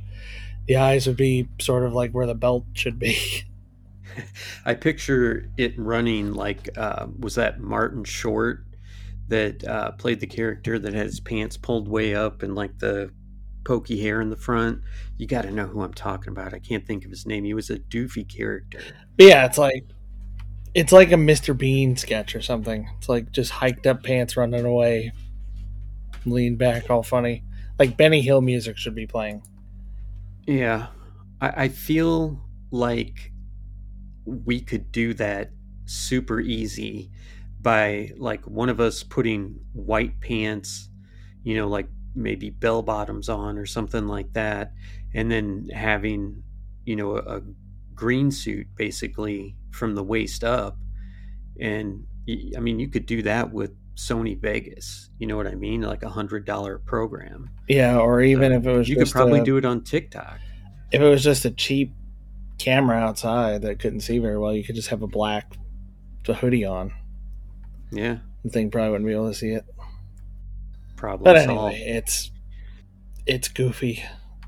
[0.67, 3.17] the eyes would be sort of like where the belt should be.
[4.65, 8.65] I picture it running like uh, was that Martin Short
[9.29, 13.11] that uh, played the character that had his pants pulled way up and like the
[13.65, 14.81] pokey hair in the front.
[15.17, 16.55] You got to know who I'm talking about.
[16.55, 17.45] I can't think of his name.
[17.45, 18.81] He was a doofy character.
[19.17, 19.87] But yeah, it's like
[20.75, 21.57] It's like a Mr.
[21.57, 22.89] Bean sketch or something.
[22.99, 25.13] It's like just hiked up pants running away,
[26.27, 27.45] lean back, all funny.
[27.79, 29.43] Like Benny Hill music should be playing.
[30.47, 30.89] Yeah.
[31.41, 33.33] I, I feel like
[34.27, 35.53] we could do that
[35.87, 37.11] super easy
[37.61, 40.89] by like one of us putting white pants,
[41.43, 44.73] you know, like maybe bell bottoms on or something like that,
[45.15, 46.43] and then having,
[46.85, 47.43] you know, a, a
[47.95, 50.77] green suit basically from the waist up.
[51.61, 52.07] And
[52.57, 55.11] I mean, you could do that with Sony Vegas.
[55.19, 55.83] You know what I mean?
[55.83, 57.51] Like a hundred dollar program.
[57.69, 60.39] Yeah, or even if it was you could probably a, do it on TikTok.
[60.93, 61.93] if it was just a cheap
[62.59, 65.57] camera outside that couldn't see very well, you could just have a black
[66.27, 66.93] hoodie on.
[67.91, 69.65] Yeah, The thing probably wouldn't be able to see it.
[71.05, 71.25] Probably.
[71.25, 72.31] But anyway, it's
[73.27, 74.03] it's goofy.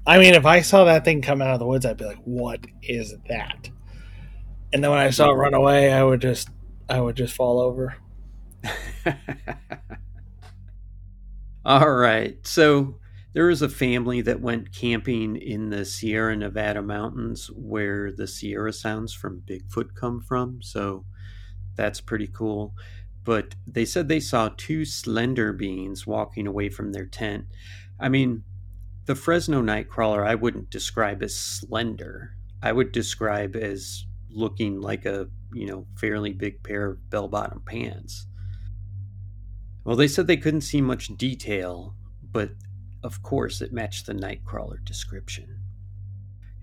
[0.06, 2.22] I mean, if I saw that thing come out of the woods, I'd be like,
[2.24, 3.68] "What is that?"
[4.72, 6.48] And then when I saw it run away, I would just
[6.88, 7.96] I would just fall over.
[11.64, 12.38] All right.
[12.46, 13.00] So
[13.34, 18.72] there was a family that went camping in the Sierra Nevada mountains where the Sierra
[18.72, 20.62] sounds from Bigfoot come from.
[20.62, 21.04] So
[21.74, 22.74] that's pretty cool.
[23.26, 27.46] But they said they saw two slender beings walking away from their tent.
[27.98, 28.44] I mean,
[29.06, 32.36] the Fresno Nightcrawler I wouldn't describe as slender.
[32.62, 37.62] I would describe as looking like a, you know, fairly big pair of bell bottom
[37.66, 38.26] pants.
[39.84, 41.96] Well, they said they couldn't see much detail,
[42.30, 42.50] but
[43.02, 45.62] of course it matched the Nightcrawler description.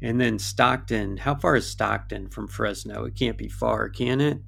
[0.01, 3.03] And then Stockton, how far is Stockton from Fresno?
[3.03, 4.39] It can't be far, can it?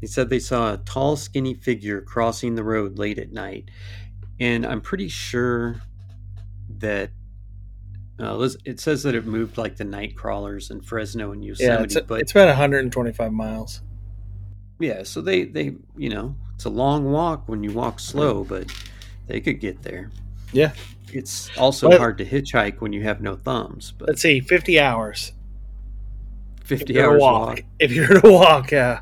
[0.00, 3.70] They said they saw a tall, skinny figure crossing the road late at night.
[4.38, 5.80] And I'm pretty sure
[6.78, 7.10] that
[8.20, 11.84] uh, it says that it moved like the night crawlers in Fresno and Yeah, Yosemite,
[11.84, 13.80] it's, but it's about 125 miles.
[14.78, 18.70] yeah, so they they you know it's a long walk when you walk slow, but
[19.26, 20.10] they could get there.
[20.52, 20.72] Yeah.
[21.12, 23.92] it's also But- hard to hitchhike when you have no thumbs.
[23.98, 25.32] But Let's see, 50 hours.
[26.64, 27.48] Fifty hours walk.
[27.48, 27.60] walk.
[27.78, 29.00] If you're to walk, yeah.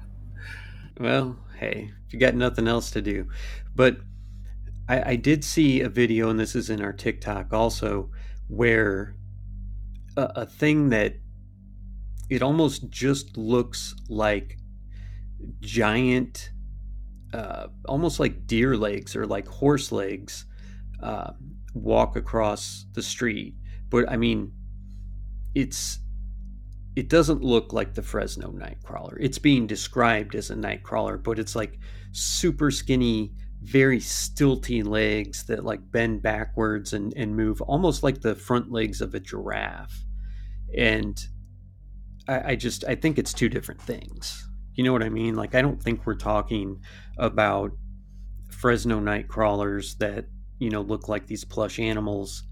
[0.98, 3.28] Well, hey, if you got nothing else to do,
[3.74, 3.98] but
[4.88, 8.11] I, I did see a video, and this is in our TikTok also,
[8.48, 9.16] where
[10.16, 11.16] a, a thing that
[12.30, 14.59] it almost just looks like
[15.61, 16.50] giant,
[17.33, 20.46] uh, almost like deer legs or like horse legs,
[21.02, 21.33] uh,
[21.74, 23.54] walk across the street.
[23.90, 24.52] But I mean,
[25.54, 25.98] it's
[26.96, 29.16] it doesn't look like the Fresno Nightcrawler.
[29.18, 31.78] It's being described as a Nightcrawler, but it's like
[32.12, 38.35] super skinny, very stilty legs that like bend backwards and, and move almost like the
[38.37, 40.04] front legs of a giraffe.
[40.76, 41.20] And
[42.28, 44.48] I, I just I think it's two different things.
[44.74, 45.35] You know what I mean?
[45.35, 46.80] Like I don't think we're talking
[47.18, 47.72] about
[48.50, 50.26] Fresno Nightcrawlers that,
[50.59, 52.44] you know, look like these plush animals,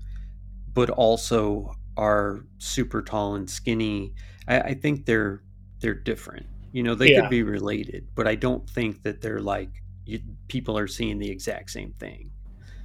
[0.73, 4.15] but also are super tall and skinny.
[4.49, 5.43] I, I think they're
[5.81, 6.47] they're different.
[6.73, 7.23] You know, they Yeah.
[7.23, 9.71] could be related, but I don't think that they're like
[10.05, 12.31] you, people are seeing the exact same thing.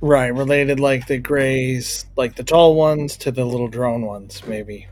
[0.01, 4.87] Right, related like the grays, like the tall ones to the little drone ones, maybe.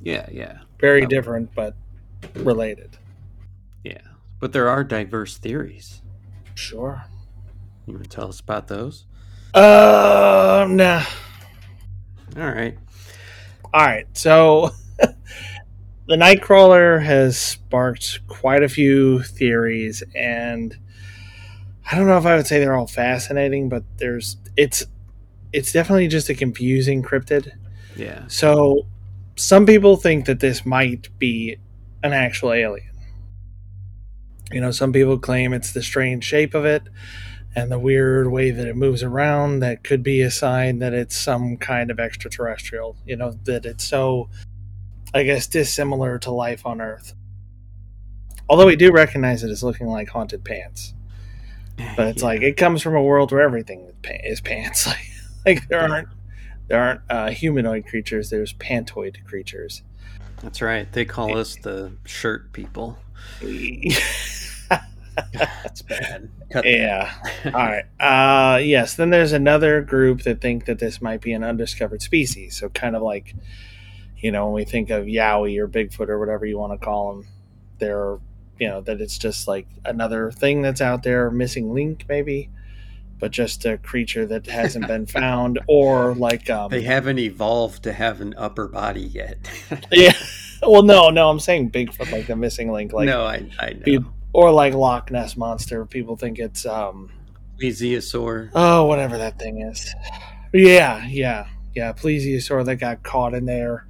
[0.00, 1.74] Yeah, yeah, Very different, but
[2.36, 2.96] related.
[3.82, 3.98] yeah.
[4.38, 6.02] But there are diverse theories.
[6.54, 7.02] Sure.
[7.86, 9.06] You want to tell us about those?
[9.54, 11.02] Uh, nah.
[12.36, 12.78] All right.
[13.74, 14.70] All right, so
[16.06, 20.76] the Nightcrawler has sparked quite a few theories, and
[21.90, 24.84] I don't know if I would say they're all fascinating, but there's it's
[25.52, 27.52] it's definitely just a confusing cryptid.
[27.96, 28.24] Yeah.
[28.28, 28.86] So
[29.36, 31.56] some people think that this might be
[32.02, 32.90] an actual alien.
[34.52, 36.82] You know, some people claim it's the strange shape of it
[37.56, 41.16] and the weird way that it moves around that could be a sign that it's
[41.16, 44.28] some kind of extraterrestrial, you know, that it's so
[45.16, 47.14] I guess dissimilar to life on Earth.
[48.48, 50.94] Although we do recognize it as looking like haunted pants.
[51.96, 52.28] But it's Yeah.
[52.28, 53.90] like it comes from a world where everything
[54.24, 54.86] is pants.
[55.46, 56.08] Like, like there aren't
[56.68, 58.30] there aren't uh, humanoid creatures.
[58.30, 59.82] There's pantoid creatures.
[60.42, 60.90] that's right.
[60.92, 62.98] They call us the shirt people.
[65.32, 66.28] That's bad.
[66.50, 67.14] Cut yeah.
[67.46, 67.84] All right.
[67.98, 68.96] Uh, yes.
[68.96, 72.56] Then there's another group that think that this might be an undiscovered species.
[72.58, 73.34] So kind of like,
[74.18, 77.14] you know, when we think of Yowie or Bigfoot or whatever you want to call
[77.14, 77.26] them,
[77.78, 78.18] they're
[78.58, 82.50] you know that it's just like another thing that's out there, missing link maybe,
[83.18, 87.92] but just a creature that hasn't been found, or like um, They haven't evolved to
[87.92, 89.38] have an upper body yet.
[89.92, 90.12] yeah
[90.62, 93.82] well, no, no, I'm saying Bigfoot, like the missing link, like no, I, I know.
[93.84, 93.98] Pe-
[94.32, 95.84] or like Loch Ness monster.
[95.86, 97.10] People think it's um,
[97.60, 98.50] Plesiosaur.
[98.54, 99.94] oh, whatever that thing is.
[100.52, 101.92] Yeah, yeah, yeah.
[101.92, 103.86] Plesiosaur that got caught in there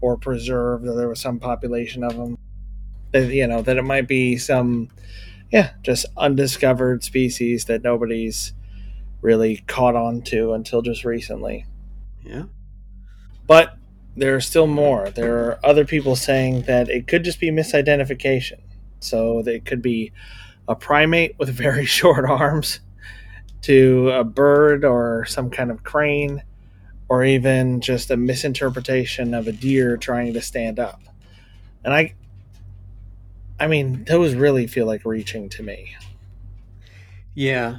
[0.00, 2.36] or preserved, or there was some population of them.
[3.12, 4.90] That you know that it might be some,
[5.50, 8.52] yeah, just undiscovered species that nobody's
[9.22, 11.64] really caught on to until just recently.
[12.22, 12.44] Yeah.
[13.46, 13.76] But
[14.16, 15.10] there are still more.
[15.10, 18.60] There are other people saying that it could just be misidentification.
[19.00, 20.12] So it could be
[20.66, 22.80] a primate with very short arms
[23.62, 26.42] to a bird or some kind of crane
[27.08, 31.00] or even just a misinterpretation of a deer trying to stand up.
[31.84, 32.14] And I
[33.60, 35.96] I mean, those really feel like reaching to me.
[37.34, 37.78] Yeah,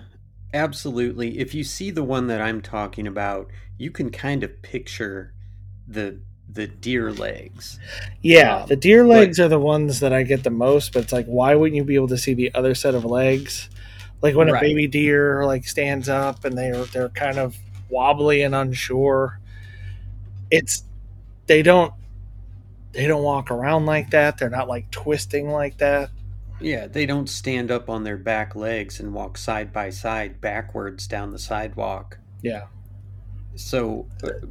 [0.53, 1.39] absolutely.
[1.39, 5.33] If you see the one that I'm talking about, you can kind of picture
[5.87, 6.19] the
[6.51, 7.79] the deer legs.
[8.23, 11.13] Yeah, Um, the deer legs are the ones that I get the most, but it's
[11.13, 13.69] like why wouldn't you be able to see the other set of legs?
[14.21, 17.57] Like when a baby deer like stands up and they're they're kind of
[17.89, 19.39] wobbly and unsure.
[20.51, 20.83] It's
[21.47, 21.93] they don't
[22.91, 24.37] they don't walk around like that.
[24.37, 26.09] They're not like twisting like that.
[26.61, 31.07] Yeah, they don't stand up on their back legs and walk side by side backwards
[31.07, 32.17] down the sidewalk.
[32.41, 32.65] Yeah.
[33.55, 34.47] So, uh,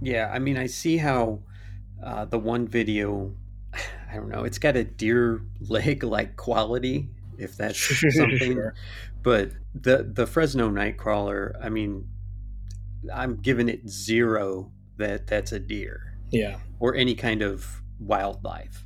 [0.00, 1.40] yeah, I mean, I see how
[2.02, 3.34] uh, the one video,
[4.10, 7.78] I don't know, it's got a deer leg like quality, if that's
[8.16, 8.54] something.
[8.54, 8.74] Sure.
[9.22, 12.08] But the the Fresno Nightcrawler, I mean,
[13.12, 16.58] I'm giving it zero that that's a deer Yeah.
[16.78, 18.84] or any kind of wildlife.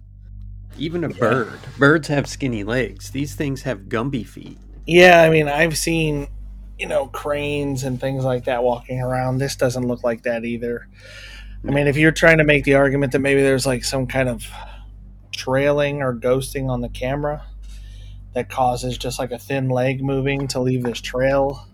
[0.79, 1.18] Even a Yeah.
[1.18, 1.59] bird.
[1.79, 3.11] Birds have skinny legs.
[3.11, 4.59] These things have Gumby feet.
[4.87, 6.29] Yeah, I mean, I've seen,
[6.79, 9.38] you know, cranes and things like that walking around.
[9.38, 10.87] This doesn't look like that either.
[11.66, 14.29] I mean, if you're trying to make the argument that maybe there's like some kind
[14.29, 14.46] of
[15.33, 17.42] trailing or ghosting on the camera
[18.35, 21.66] that causes just like a thin leg moving to leave this trail,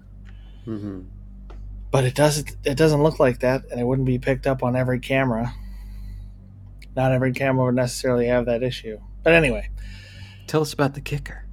[0.64, 1.00] hmm
[1.92, 4.74] but it doesn't it doesn't look like that and it wouldn't be picked up on
[4.74, 5.54] every camera.
[6.96, 8.98] Not every camera would necessarily have that issue.
[9.22, 9.70] But anyway,
[10.46, 11.46] Tell us about the kicker.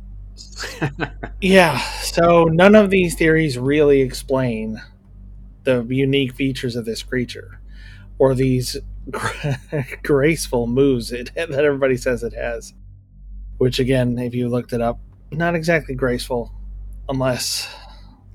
[1.41, 4.81] Yeah, so none of these theories really explain
[5.63, 7.61] the unique features of this creature
[8.17, 8.75] or these
[10.03, 12.73] graceful moves it, that everybody says it has.
[13.57, 14.99] Which, again, if you looked it up,
[15.31, 16.53] not exactly graceful,
[17.07, 17.73] unless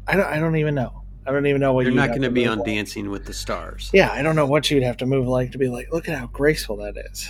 [0.06, 0.26] I don't.
[0.26, 1.03] I don't even know.
[1.26, 2.66] I don't even know what You're not going to be on like.
[2.66, 3.90] Dancing with the Stars.
[3.92, 6.18] Yeah, I don't know what you'd have to move like to be like, look at
[6.18, 7.28] how graceful that is.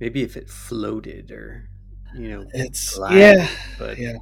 [0.00, 1.68] Maybe if it floated or,
[2.14, 4.18] you know, It's yeah, But yeah.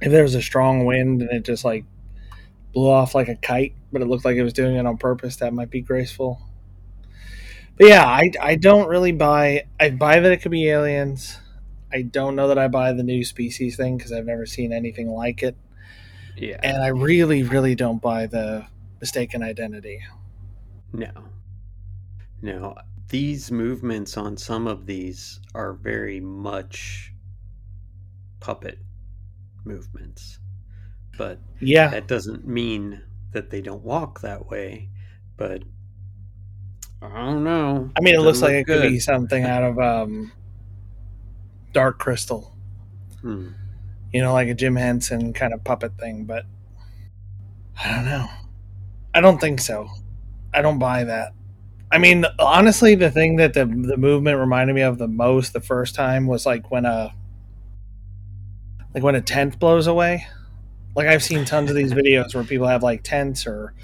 [0.00, 1.84] If there was a strong wind and it just like
[2.72, 5.36] blew off like a kite, but it looked like it was doing it on purpose,
[5.36, 6.40] that might be graceful.
[7.76, 9.66] But yeah, I, I don't really buy.
[9.78, 11.38] I buy that it could be aliens.
[11.92, 15.08] I don't know that I buy the new species thing because I've never seen anything
[15.08, 15.56] like it,
[16.38, 18.66] yeah, and I really, really don't buy the
[19.00, 20.00] mistaken identity.
[20.92, 21.10] no,
[22.42, 22.76] no.
[23.08, 27.12] These movements on some of these are very much
[28.40, 28.78] puppet
[29.64, 30.38] movements,
[31.16, 34.90] but Yeah, that doesn't mean that they don't walk that way.
[35.36, 35.62] But
[37.00, 37.90] I don't know.
[37.96, 40.32] I mean, it looks Doesn't like it look could be something out of um,
[41.72, 42.54] Dark Crystal.
[43.22, 43.48] Hmm.
[44.12, 46.44] You know, like a Jim Henson kind of puppet thing, but
[47.82, 48.26] I don't know.
[49.14, 49.88] I don't think so.
[50.54, 51.32] I don't buy that.
[51.90, 55.60] I mean, honestly, the thing that the the movement reminded me of the most the
[55.60, 57.14] first time was like when a
[58.94, 60.26] like when a tent blows away.
[60.96, 63.74] Like I've seen tons of these videos where people have like tents or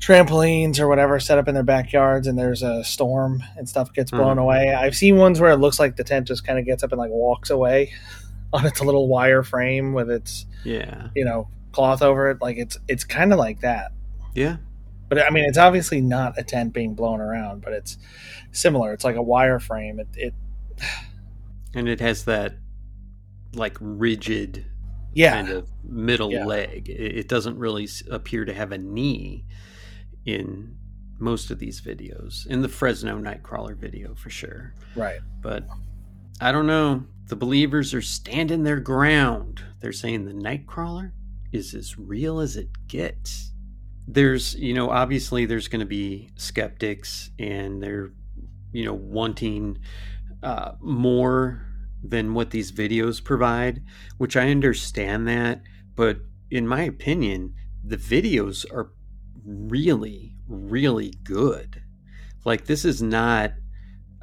[0.00, 4.10] trampolines or whatever set up in their backyards and there's a storm and stuff gets
[4.10, 4.42] blown Mhm.
[4.42, 4.74] away.
[4.74, 6.98] I've seen ones where it looks like the tent just kind of gets up and
[6.98, 7.92] like walks away
[8.54, 12.78] on its little wire frame with its Yeah, you know cloth over it like it's
[12.88, 13.90] it's kind of like that
[14.34, 14.56] yeah,
[15.08, 17.98] but i mean it's obviously not a tent being blown around but it's
[18.52, 20.34] similar it's like a wire frame it, it
[21.74, 22.54] and it has that
[23.54, 24.64] like rigid
[25.14, 26.44] yeah kind of middle Yeah.
[26.46, 26.88] leg.
[26.88, 29.44] It, it doesn't really appear to have a knee
[30.24, 30.76] in
[31.18, 32.46] most of these videos.
[32.46, 34.74] In the Fresno Nightcrawler video, for sure.
[34.96, 35.66] right But
[36.40, 37.04] I don't know.
[37.26, 39.62] The believers are standing their ground.
[39.80, 41.12] They're saying the Nightcrawler
[41.52, 43.52] is as real as it gets.
[44.06, 48.12] There's, you know, obviously there's going to be skeptics and they're,
[48.72, 49.78] you know, wanting
[50.42, 51.66] uh, more
[52.02, 53.82] than what these videos provide,
[54.18, 55.62] which I understand that.
[55.94, 56.18] But
[56.50, 58.92] in my opinion, the videos are
[59.46, 61.82] really, really good.
[62.44, 63.52] Like, this is not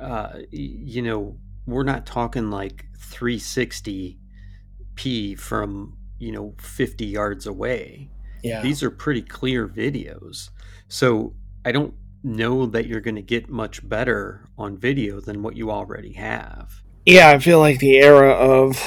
[0.02, 1.38] uh, you know,
[1.72, 8.10] we're not talking like 360p from you know 50 yards away.
[8.44, 8.62] Yeah.
[8.62, 10.50] These are pretty clear videos,
[10.88, 11.94] so I don't
[12.24, 16.84] know that you're going to get much better on video than what you already have.
[17.06, 18.82] Yeah, I feel like the era of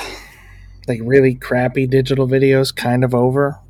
[0.87, 3.61] like really crappy digital videos kind of over.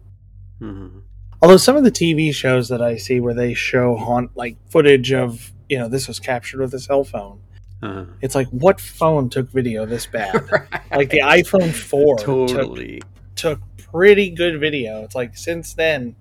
[0.61, 1.01] Mm-hmm.
[1.43, 5.13] Although some of the TV shows that I see where they show haunt like footage
[5.13, 7.41] of you know this was captured with a cell phone.
[7.85, 10.35] Uh, It's like what phone took video this bad?
[10.53, 10.91] right.
[10.91, 13.03] like the iPhone four took, totally.
[13.37, 13.61] took
[13.93, 15.03] pretty good video.
[15.05, 16.17] It's like since then,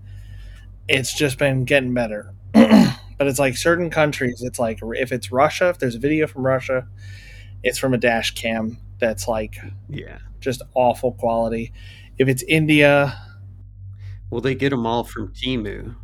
[0.88, 2.34] it's just been getting better.
[2.53, 4.41] but it's like certain countries.
[4.43, 6.88] It's like if it's Russia, if there's a video from Russia,
[7.64, 9.55] it's from a dash cam that's like
[9.89, 10.18] Yeah.
[10.41, 11.72] just awful quality.
[12.18, 13.18] If it's India,
[14.30, 15.95] Well, they get them all from Temu.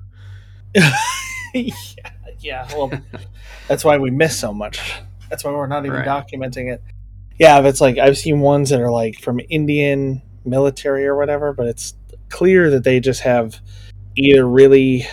[1.54, 1.74] yeah,
[2.40, 2.92] yeah, well,
[3.68, 4.80] that's why we miss so much.
[5.30, 6.08] That's why we're not even Right.
[6.08, 6.82] documenting it.
[7.38, 11.54] Yeah, if it's like I've seen ones that are like from Indian military or whatever,
[11.54, 11.94] but it's
[12.30, 13.60] clear that they just have
[14.16, 15.06] either really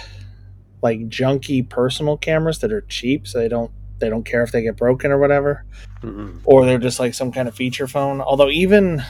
[0.83, 4.61] like junky personal cameras that are cheap, so they don't they don't care if they
[4.61, 5.65] get broken or whatever,
[6.03, 6.41] Mhm.
[6.45, 8.21] or they're just like some kind of feature phone.
[8.21, 9.03] Although even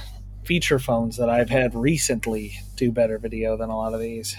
[0.45, 4.37] feature phones that I've had recently do better video than a lot of these.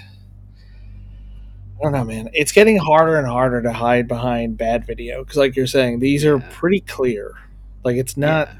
[1.79, 2.29] I don't know, man.
[2.33, 6.25] It's getting harder and harder to hide behind bad video because, like you're saying, these
[6.25, 7.33] are pretty clear.
[7.83, 8.47] Like it's not.
[8.47, 8.59] Yeah.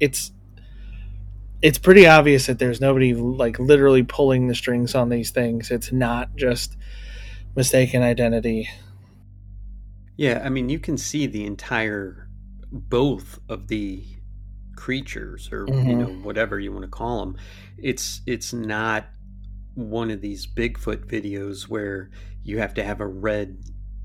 [0.00, 0.32] It's
[1.62, 5.70] it's pretty obvious that there's nobody like literally pulling the strings on these things.
[5.70, 6.76] It's not just
[7.56, 8.68] mistaken identity.
[10.16, 12.28] Yeah, I mean, you can see the entire
[12.72, 14.04] both of the
[14.76, 15.98] creatures, or you Mhm.
[15.98, 17.36] know, whatever you want to call them.
[17.78, 19.06] It's it's not
[19.74, 22.10] one of these Bigfoot videos where
[22.42, 23.58] you have to have a red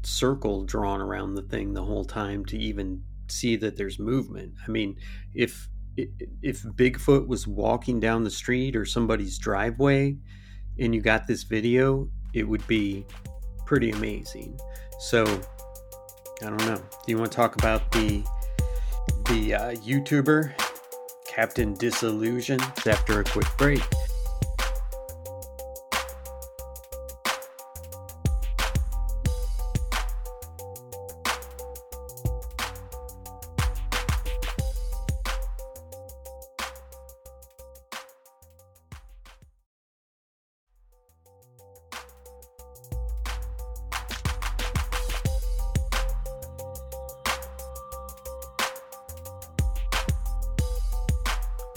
[0.04, 4.54] circle drawn around the thing the whole time to even see that there's movement.
[4.66, 4.98] I mean,
[5.34, 10.18] if if Bigfoot was walking down the street or somebody's driveway,
[10.78, 13.06] and you got this video, it would be
[13.66, 14.60] pretty amazing.
[15.00, 15.24] So
[16.42, 16.76] I don't know.
[16.78, 18.24] Do you want to talk about the
[19.30, 20.54] the uh, YouTuber
[21.28, 23.82] Captain Disillusion after a quick break?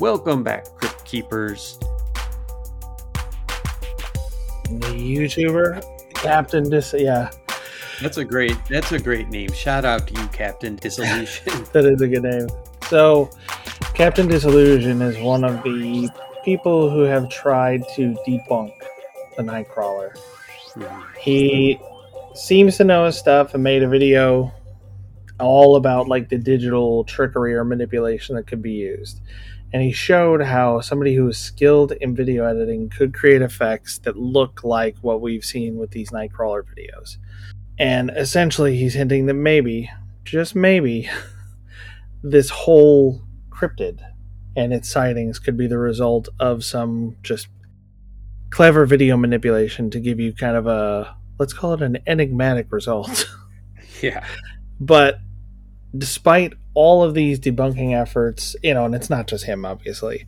[0.08, 1.78] Welcome back, Crypt Keepers.
[4.64, 5.84] The YouTuber
[6.14, 7.30] Captain Dis, yeah,
[8.00, 8.56] That's a great.
[8.70, 9.52] That's a great name.
[9.52, 11.66] Shout out to you, Captain Disillusion.
[11.74, 12.46] that is a good name.
[12.88, 13.28] So,
[13.92, 16.08] Captain Disillusion is one of the
[16.42, 18.72] people who have tried to debunk
[19.36, 20.16] the Nightcrawler.
[20.74, 21.02] Mhm.
[21.20, 21.78] He
[22.32, 24.54] seems to know his stuff and made a video
[25.38, 29.20] all about like the digital trickery or manipulation that could be used.
[29.72, 34.16] And he showed how somebody who is skilled in video editing could create effects that
[34.16, 37.18] look like what we've seen with these Nightcrawler videos.
[37.78, 39.90] And essentially, he's hinting that maybe,
[40.24, 41.08] just maybe,
[42.22, 44.00] this whole cryptid
[44.56, 47.48] and its sightings could be the result of some just
[48.50, 53.28] clever video manipulation to give you kind of a let's call it an enigmatic result.
[54.00, 54.24] Yeah.
[54.78, 55.18] but
[55.96, 60.24] despite all of these debunking efforts, you know, and it's not just him obviously,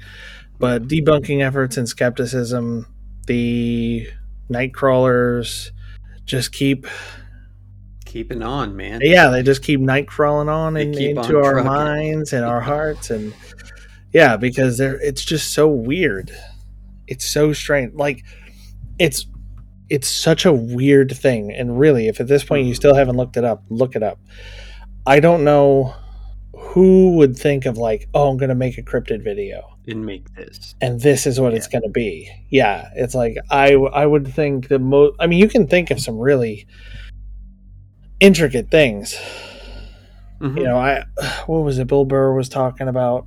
[0.58, 2.86] but debunking efforts and skepticism,
[3.28, 4.08] the
[4.48, 5.70] night crawlers
[6.24, 6.88] just keep
[8.04, 8.98] Keeping on, man.
[9.04, 11.66] yeah, they just keep night crawling on and keep into on our trucking.
[11.66, 13.32] minds and our hearts and
[14.12, 16.32] yeah, because they're it's just so weird.
[17.06, 17.94] It's so strange.
[17.94, 18.24] Like
[18.98, 19.24] it's
[19.88, 21.52] it's such a weird thing.
[21.52, 24.18] And really, if at this point you still haven't looked it up, look it up.
[25.06, 25.94] I don't know
[26.70, 30.74] who would think of like, oh, I'm gonna make a cryptid video And make this.
[30.80, 32.30] and this is what it's going to be.
[32.48, 35.16] Yeah, it's like I I would think the most.
[35.18, 36.66] I mean, you can think of some really
[38.20, 39.16] intricate things.
[40.40, 40.56] Mhm.
[40.58, 41.04] You know, I
[41.46, 41.86] what was it?
[41.86, 43.26] Bill Burr was talking about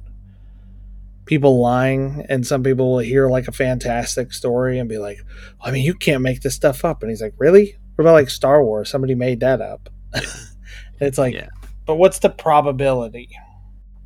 [1.26, 5.20] people lying, and some people will hear like a fantastic story and be like,
[5.62, 7.76] "I mean, you can't make this stuff up." And he's like, "Really?
[7.96, 8.90] What about like Star Wars?
[8.90, 9.90] Somebody made that up."
[11.00, 11.48] it's like, Yeah.
[11.86, 13.30] But what's the probability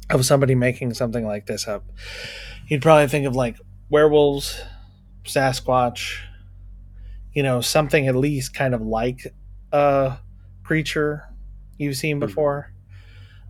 [0.09, 1.83] of somebody making something like this up?
[2.67, 3.57] You'd probably think of like
[3.89, 4.61] werewolves,
[5.23, 6.19] Sasquatch,
[7.33, 9.19] you know, something at least kind of like
[9.71, 10.17] a
[10.63, 11.23] creature
[11.77, 12.21] you've seen Mhm.
[12.21, 12.73] before.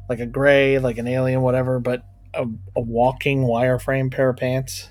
[0.10, 2.02] like a gray, like an alien, whatever, but
[2.34, 2.44] a,
[2.78, 4.88] a walking wireframe pair of pants.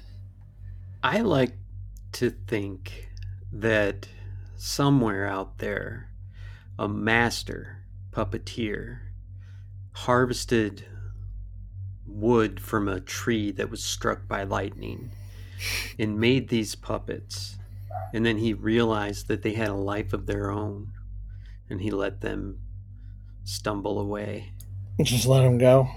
[1.03, 1.53] I like
[2.12, 3.09] to think
[3.51, 4.09] that
[4.57, 6.11] somewhere out there,
[6.78, 7.78] a master
[8.11, 8.99] puppeteer
[9.97, 10.84] harvested
[12.07, 15.11] wood from a tree that was struck by lightning
[15.99, 17.57] and made these puppets.
[18.12, 20.92] And then he realized that they had a life of their own
[21.70, 22.59] and he let them
[23.44, 24.53] stumble away.
[25.03, 25.88] Just let them go.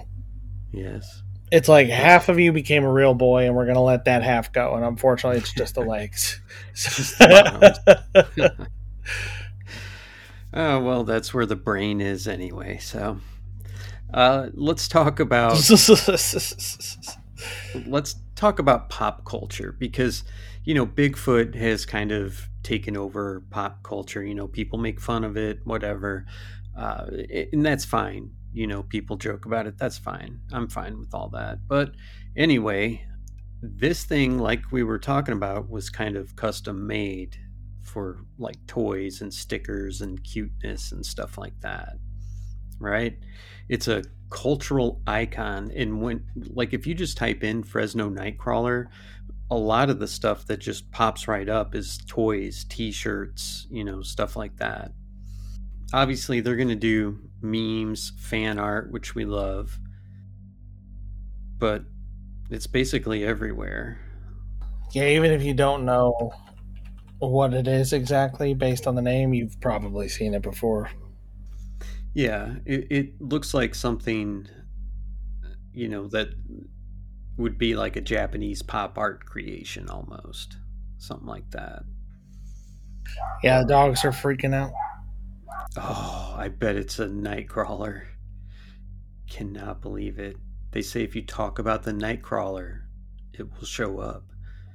[0.72, 1.22] Yes.
[1.52, 4.52] It's like half of you became a real boy, and we're gonna let that half
[4.52, 4.76] go.
[4.76, 6.40] And unfortunately, it's just the legs.
[10.52, 12.78] Oh, well, that's where the brain is anyway.
[12.78, 13.20] So
[14.12, 15.52] uh, let's talk about
[17.86, 20.24] let's talk about pop culture because
[20.64, 24.22] you know Bigfoot has kind of taken over pop culture.
[24.22, 26.26] You know, people make fun of it, whatever,
[26.76, 27.06] uh,
[27.52, 28.30] and that's fine.
[28.52, 29.78] You know, people joke about it.
[29.78, 30.40] That's fine.
[30.52, 31.68] I'm fine with all that.
[31.68, 31.92] But
[32.36, 33.06] anyway,
[33.62, 37.36] this thing, like we were talking about, was kind of custom made
[37.82, 41.96] for like toys and stickers and cuteness and stuff like that.
[42.78, 43.18] Right?
[43.70, 45.70] It's a cultural icon.
[45.74, 48.86] And when, like, if you just type in Fresno Nightcrawler,
[49.48, 53.84] a lot of the stuff that just pops right up is toys, t shirts, you
[53.84, 54.90] know, stuff like that.
[55.92, 59.78] Obviously, they're going to do memes, fan art, which we love,
[61.58, 61.84] but
[62.50, 64.00] it's basically everywhere.
[64.92, 66.32] Yeah, even if you don't know
[67.20, 70.90] what it is exactly based on the name, you've probably seen it before.
[72.14, 74.48] Yeah, it, it looks like something,
[75.72, 76.28] you know, that
[77.36, 80.56] would be like a Japanese pop art creation almost.
[80.98, 81.82] Something like that.
[83.42, 84.72] Yeah, the dogs are freaking out.
[85.76, 88.06] Oh, I bet it's a nightcrawler.
[89.28, 90.36] Cannot believe it.
[90.72, 92.82] They say if you talk about the nightcrawler,
[93.32, 94.24] it will show up.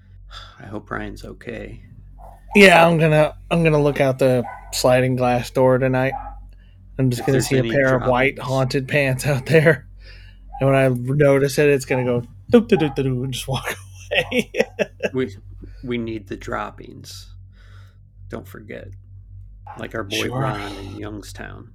[0.59, 1.83] I hope Ryan's okay.
[2.55, 6.13] Yeah, I'm gonna I'm gonna look out the sliding glass door tonight.
[6.97, 9.87] I'm just gonna see a pair of white haunted pants out there,
[10.59, 12.21] and when I notice it, it's gonna go
[12.51, 13.75] doop doop doop doop and just walk
[14.31, 14.51] away.
[15.13, 15.35] we
[15.83, 17.33] we need the droppings.
[18.29, 18.87] Don't forget,
[19.77, 20.39] like our boy sure.
[20.41, 21.73] Ron in Youngstown.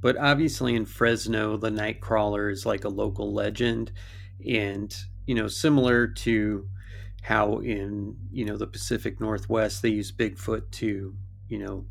[0.00, 3.92] But obviously, in Fresno, the Nightcrawler is like a local legend,
[4.46, 4.94] and
[5.26, 6.68] you know, similar to
[7.22, 11.14] how in you know the Pacific Northwest they use Bigfoot to
[11.48, 11.86] you know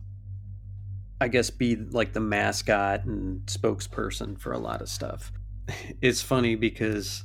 [1.21, 5.31] I guess be like the mascot and spokesperson for a lot of stuff.
[6.01, 7.23] It's funny because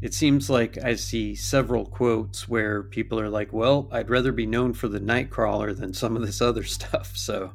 [0.00, 4.46] it seems like I see several quotes where people are like, "Well, I'd rather be
[4.46, 7.52] known for the Nightcrawler than some of this other stuff." So,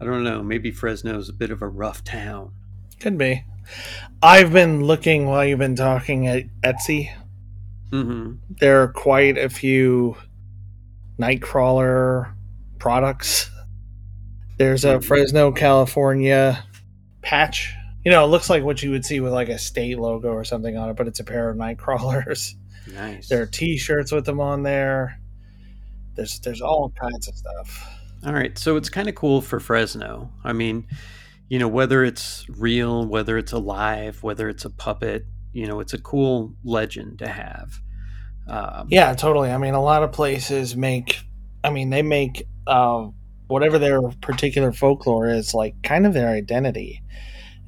[0.00, 0.42] I don't know.
[0.42, 2.52] Maybe Fresno's a bit of a rough town.
[3.00, 3.44] Could be.
[4.22, 7.12] I've been looking while you've been talking at Etsy
[7.92, 8.54] Mm-hmm.
[8.58, 10.16] There are quite a few
[11.20, 12.32] Nightcrawler
[12.78, 13.50] products.
[14.62, 15.00] There's a.
[15.00, 16.64] Fresno, California
[17.20, 17.74] patch.
[18.04, 20.44] You know, it looks like what you would see with like a state logo or
[20.44, 22.54] something on it, but it's a pair of Nightcrawlers.
[22.92, 23.28] Nice.
[23.28, 25.20] There are T-shirts with them on there.
[26.16, 27.88] There's there's all kinds of stuff.
[28.26, 30.32] All right, so it's kind of cool for Fresno.
[30.42, 30.88] I mean,
[31.48, 35.92] you know, whether it's real, whether it's alive, whether it's a puppet, you know, it's
[35.92, 37.78] a cool legend to have.
[38.48, 39.52] Um, yeah, totally.
[39.52, 41.20] I mean, a lot of places make,
[41.62, 43.06] I mean, they make uh,
[43.52, 47.02] whatever their particular folklore is like kind of their identity.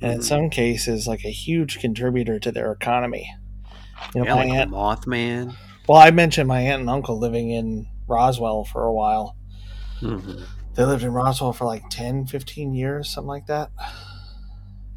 [0.00, 0.20] And mm-hmm.
[0.20, 3.30] in some cases, like a huge contributor to their economy.
[4.14, 5.54] You know, yeah, like aunt, Mothman.
[5.88, 9.36] Well, I mentioned my aunt and uncle living in Roswell for a while.
[10.00, 10.42] Mm-hmm.
[10.74, 13.70] They lived in Roswell for like 10, 15 years, something like that.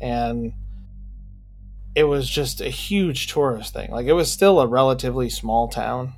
[0.02, 0.54] And
[1.96, 3.92] it was just a huge tourist thing.
[3.92, 6.14] Like it was still a relatively small town.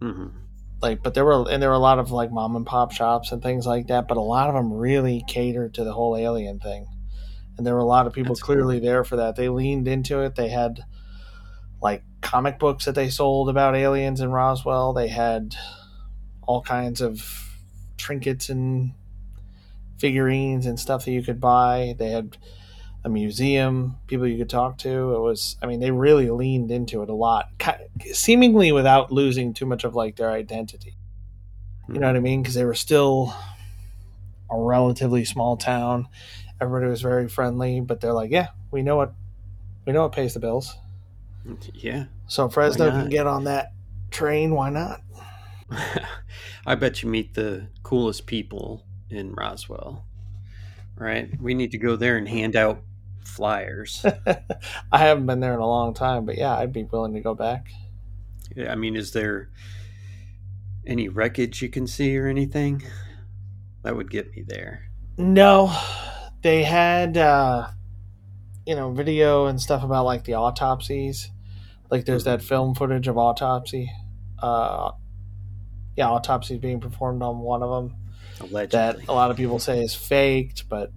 [0.00, 0.41] Mm-hmm.
[0.82, 3.30] Like, but there were and there were a lot of like mom and pop shops
[3.30, 4.08] and things like that.
[4.08, 6.88] But a lot of them really catered to the whole alien thing,
[7.56, 8.86] and there were a lot of people That's clearly cool.
[8.88, 9.36] there for that.
[9.36, 10.34] They leaned into it.
[10.34, 10.80] They had
[11.80, 14.92] like comic books that they sold about aliens in Roswell.
[14.92, 15.54] They had
[16.42, 17.56] all kinds of
[17.96, 18.92] trinkets and
[19.98, 21.94] figurines and stuff that you could buy.
[21.96, 22.36] They had
[23.04, 25.14] a museum, people you could talk to.
[25.14, 27.48] It was, I mean, they really leaned into it a lot,
[28.12, 30.96] seemingly without losing too much of like their identity.
[31.88, 32.42] You know what I mean?
[32.42, 33.34] Because they were still
[34.50, 36.08] a relatively small town.
[36.60, 39.12] Everybody was very friendly, but they're like, yeah, we know what
[39.84, 40.76] we know what pays the bills.
[41.74, 42.04] Yeah.
[42.28, 43.72] So Fresno can get on that
[44.12, 44.54] train.
[44.54, 45.02] Why not?
[46.66, 50.04] I bet you meet the coolest people in Roswell.
[50.94, 51.28] Right?
[51.40, 52.84] We need to go there and hand out
[53.24, 54.04] flyers.
[54.92, 57.34] I haven't been there in a long time, but yeah, I'd be willing to go
[57.34, 57.68] back.
[58.68, 59.50] I mean, is there
[60.86, 62.82] any wreckage you can see or anything?
[63.82, 64.90] That would get me there.
[65.16, 65.76] No,
[66.42, 67.68] they had uh,
[68.66, 71.30] you know video and stuff about like the autopsies.
[71.90, 73.90] Like there's that film footage of autopsy.
[74.38, 74.92] Uh,
[75.96, 77.96] yeah, autopsies being performed on one of them
[78.40, 78.66] Allegedly.
[78.78, 80.90] that a lot of people say is faked, but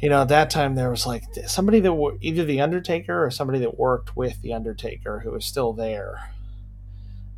[0.00, 3.30] you know, at that time there was like somebody that were either the Undertaker or
[3.30, 6.30] somebody that worked with the Undertaker who was still there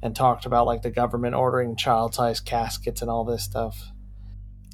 [0.02, 3.90] and talked about like the government ordering child-sized caskets and all this stuff.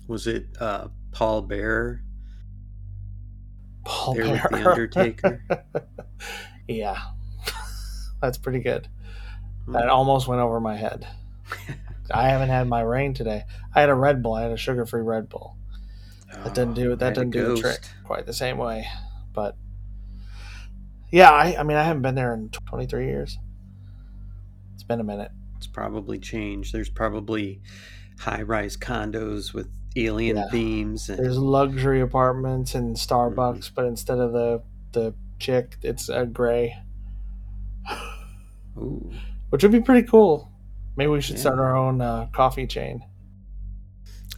[0.07, 2.03] Was it uh, Paul Bearer?
[3.85, 5.45] Paul there with the Undertaker?
[6.69, 6.99] yeah,
[8.21, 8.89] that's pretty good.
[9.67, 9.73] Hmm.
[9.73, 11.07] That almost went over my head.
[12.11, 13.45] I haven't had my rain today.
[13.75, 14.35] I had a Red Bull.
[14.35, 15.57] I had a sugar-free Red Bull.
[16.45, 16.95] That didn't do Oh.
[16.97, 18.87] That didn't do the trick quite the same way.
[19.33, 19.57] But
[21.11, 23.39] yeah, I, I mean, I haven't been there in 23 years.
[24.75, 25.31] It's been a minute.
[25.57, 26.73] It's probably changed.
[26.73, 27.61] There's probably
[28.19, 30.49] high-rise condos with alien Yeah.
[30.51, 33.75] themes and There's luxury apartments and Starbucks, Mm-hmm.
[33.75, 34.63] but instead of the
[34.93, 36.77] the chick, it's a gray,
[38.77, 39.11] Ooh,
[39.51, 40.51] which would be pretty cool.
[40.97, 41.41] Maybe we should Yeah.
[41.43, 43.03] start our own uh, coffee chain.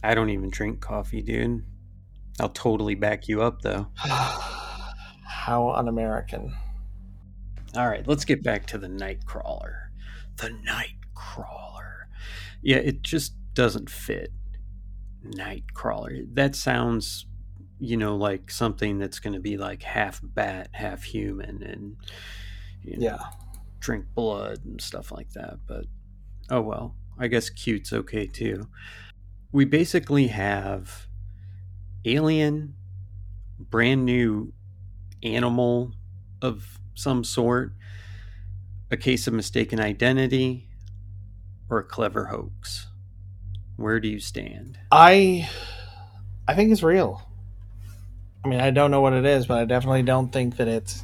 [0.03, 1.63] I don't even drink coffee, dude.
[2.39, 3.87] I'll totally back you up though.
[3.97, 6.53] How un-American.
[7.75, 9.87] All right, let's get back to the Nightcrawler.
[10.37, 12.05] The Nightcrawler.
[12.61, 14.31] Yeah, it just doesn't fit.
[15.25, 16.25] Nightcrawler.
[16.35, 17.25] That sounds,
[17.79, 21.97] you know, like something that's going to be like half bat, half human, and
[22.83, 23.19] you know, Yeah.
[23.79, 25.59] drink blood and stuff like that.
[25.67, 25.85] But
[26.49, 28.67] oh well, I guess cute's okay too.
[29.51, 31.07] We basically have
[32.05, 32.75] alien,
[33.59, 34.53] brand new
[35.23, 35.93] animal
[36.41, 37.73] of some sort,
[38.91, 40.69] a case of mistaken identity,
[41.69, 42.87] or a clever hoax.
[43.75, 44.77] Where do you stand?
[44.91, 45.49] I
[46.47, 47.21] I think it's real.
[48.43, 51.03] I mean, I don't know what it is, but I definitely don't think that it's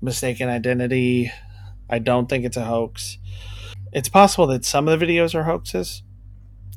[0.00, 1.30] mistaken identity.
[1.88, 3.18] I don't think it's a hoax.
[3.92, 6.02] It's possible that some of the videos are hoaxes,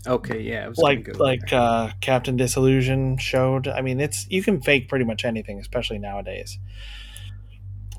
[0.06, 1.60] Okay, yeah, I was like like there.
[1.60, 3.68] uh, Captain Disillusion showed.
[3.68, 6.60] I mean, it's you can fake pretty much anything, especially nowadays.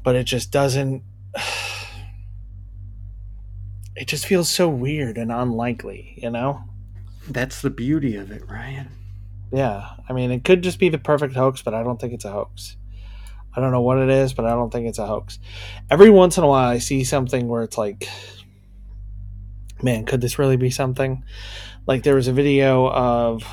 [0.03, 1.03] But it just doesn't.
[3.97, 6.65] It just feels so weird and unlikely, you know.
[7.29, 8.89] that's the beauty of it, Ryan.
[9.53, 12.25] Yeah, I mean, it could just be the perfect hoax, but I don't think it's
[12.25, 12.77] a hoax.
[13.55, 15.39] I don't know what it is, but I don't think it's a hoax.
[15.91, 18.09] Every once in a while, I see something where it's like,
[19.81, 21.23] man, could this really be something?
[21.87, 23.45] Like there was a video of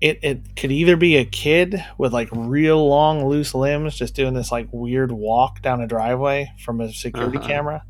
[0.00, 0.18] it.
[0.22, 4.52] It could either be a kid with like real long loose limbs, just doing this
[4.52, 7.46] like weird walk down a driveway from a security Uh-huh.
[7.48, 7.84] camera.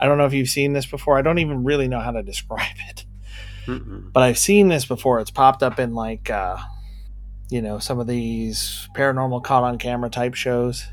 [0.00, 1.16] I don't know if you've seen this before.
[1.16, 3.04] I don't even really know how to describe it
[3.66, 4.12] Mm-mm.
[4.12, 5.20] but I've seen this before.
[5.20, 6.56] It's popped up in like, uh,
[7.50, 10.88] you know, some of these paranormal caught on camera type shows,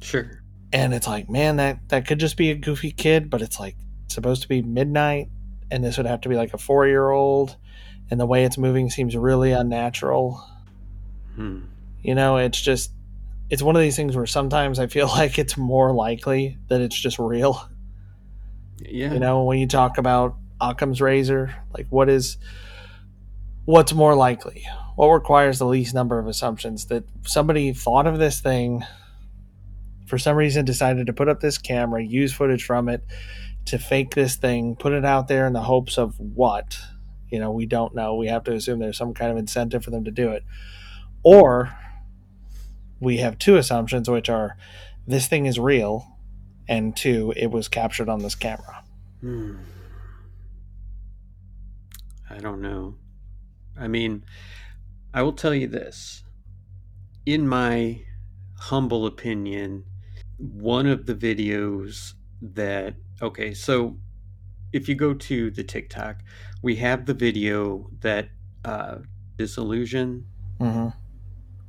[0.00, 0.42] Sure.
[0.72, 3.76] and it's like, man, that that could just be a goofy kid, but it's like
[4.08, 5.28] supposed to be midnight,
[5.72, 7.56] and this would have to be like a four year old,
[8.10, 10.44] and the way it's moving seems really unnatural.
[11.34, 11.60] Hmm.
[12.02, 12.92] You know, it's just,
[13.48, 16.98] it's one of these things where sometimes I feel like it's more likely that it's
[16.98, 17.68] just real.
[18.80, 19.14] Yeah.
[19.14, 22.36] You know, when you talk about Occam's razor, like what is
[23.64, 24.64] what's more likely?
[24.96, 28.84] What requires the least number of assumptions that somebody thought of this thing
[30.06, 33.02] for some reason decided to put up this camera, use footage from it
[33.66, 36.78] to fake this thing, put it out there in the hopes of what?
[37.30, 38.14] You know, we don't know.
[38.14, 40.44] We have to assume there's some kind of incentive for them to do it.
[41.22, 41.74] Or
[43.00, 44.56] we have two assumptions which are
[45.06, 46.12] this thing is real
[46.68, 48.84] and two, it was captured on this camera.
[49.20, 49.56] Hmm.
[52.30, 52.94] I don't know.
[53.78, 54.24] I mean,
[55.12, 56.22] I will tell you this.
[57.26, 58.02] In my
[58.58, 59.84] humble opinion,
[60.38, 63.96] one of the videos that, okay, so
[64.72, 66.22] if you go to the TikTok,
[66.62, 68.28] we have the video that
[68.64, 68.98] uh,
[69.36, 70.26] Disillusion
[70.60, 70.90] Mm-hmm.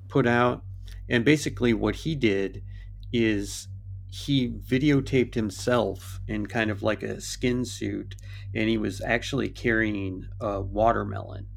[0.07, 0.63] put out.
[1.09, 2.63] And basically, what he did
[3.11, 3.67] is
[4.11, 8.15] he videotaped himself in kind of like a skin suit,
[8.53, 11.47] and he was actually carrying a watermelon.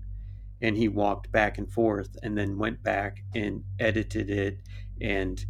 [0.63, 4.61] And he walked back and forth, and then went back and edited it,
[5.01, 5.45] and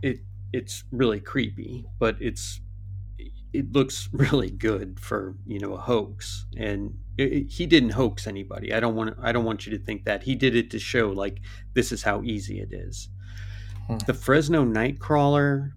[0.00, 0.20] it
[0.52, 2.60] it's really creepy, but it's
[3.52, 8.26] it looks really good for you know a hoax and it, it- he didn't hoax
[8.26, 10.78] anybody i don't want i don't want you to think that he did it to
[10.78, 11.40] show like
[11.74, 13.08] this is how easy it is
[13.88, 13.96] Hmm.
[14.06, 15.72] The Fresno Nightcrawler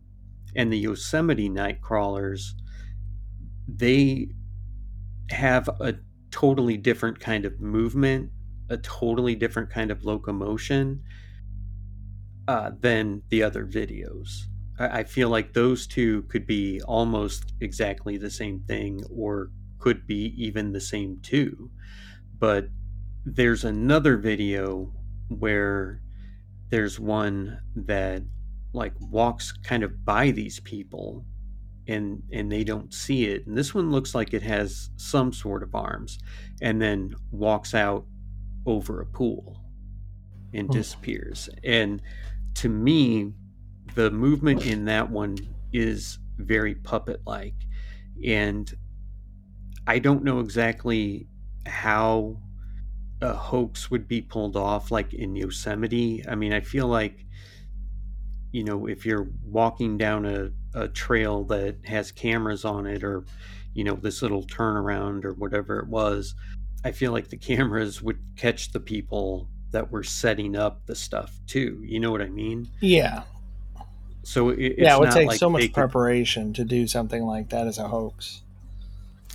[0.56, 2.50] and the Yosemite Nightcrawlers,
[3.68, 4.28] they
[5.32, 5.96] have a
[6.30, 8.30] totally different kind of movement,
[8.70, 11.02] a totally different kind of locomotion
[12.48, 14.44] uh, than the other videos.
[14.84, 20.08] I, I feel like those two could be almost exactly the same thing or could
[20.08, 21.72] be even the same two.
[22.38, 22.68] But
[23.26, 24.94] there's another video
[25.30, 26.02] where
[26.70, 28.24] there's one that
[28.74, 31.26] like walks kind of by these people
[31.88, 35.64] and and they don't see it and this one looks like it has some sort
[35.64, 36.20] of arms
[36.62, 38.06] and then walks out
[38.66, 39.60] over a pool
[40.54, 40.72] and Hmm.
[40.72, 42.02] disappears and
[42.56, 43.34] to me
[43.96, 45.38] the movement in that one
[45.72, 47.56] is very puppet like
[48.26, 48.74] and
[49.88, 51.28] i don't know exactly
[51.66, 52.38] how
[53.22, 56.24] a hoax would be pulled off like in yosemite.
[56.28, 57.26] I mean i feel like
[58.52, 63.26] you know if you're walking down a, a trail that has cameras on it or
[63.74, 66.36] you know this little turnaround or whatever it was
[66.84, 71.38] i feel like the cameras would catch the people that were setting up the stuff
[71.48, 71.82] too.
[71.84, 72.70] You know what i mean?
[72.80, 73.24] Yeah.
[74.24, 77.24] So it, it's yeah, it would take like so much could- preparation to do something
[77.24, 78.42] like that as a hoax.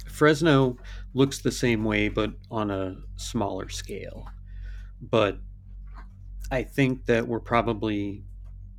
[0.07, 0.77] Fresno
[1.15, 4.27] looks the same way, but on a smaller scale.
[5.01, 5.39] But
[6.51, 8.25] I think that we're probably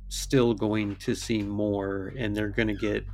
[0.08, 3.06] still going to see more, and they're going to get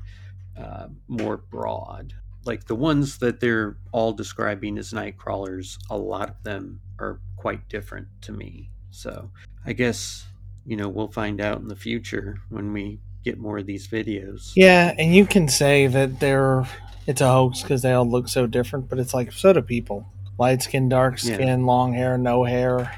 [0.58, 2.14] uh, more broad.
[2.44, 7.20] Like the ones that they're all describing as night crawlers, a lot of them are
[7.36, 8.70] quite different to me.
[8.90, 9.30] So
[9.64, 10.26] I guess,
[10.66, 14.52] you know, we'll find out in the future when we get more of these videos.
[14.54, 16.66] Yeah, and you can say that they're
[17.06, 20.06] it's a hoax because they all look so different, but it's like so do people.
[20.38, 21.34] Light skin, dark Yeah.
[21.34, 22.92] skin, long hair, no hair.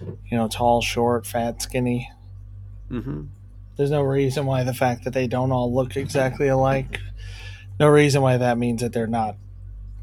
[0.00, 2.10] You know, tall, short, fat, skinny.
[2.88, 3.22] hmm
[3.76, 7.00] There's no reason why the fact that they don't all look exactly alike.
[7.80, 9.36] No reason why that means that they're not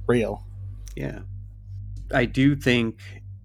[0.07, 0.43] real.
[0.95, 1.19] Yeah.
[2.13, 2.97] I do think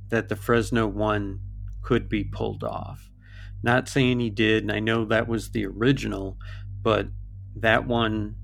[0.08, 1.40] that the Fresno one
[1.82, 3.10] could be pulled off.
[3.62, 6.36] Not saying he did, and I know that was the original,
[6.82, 7.08] but
[7.56, 8.36] that one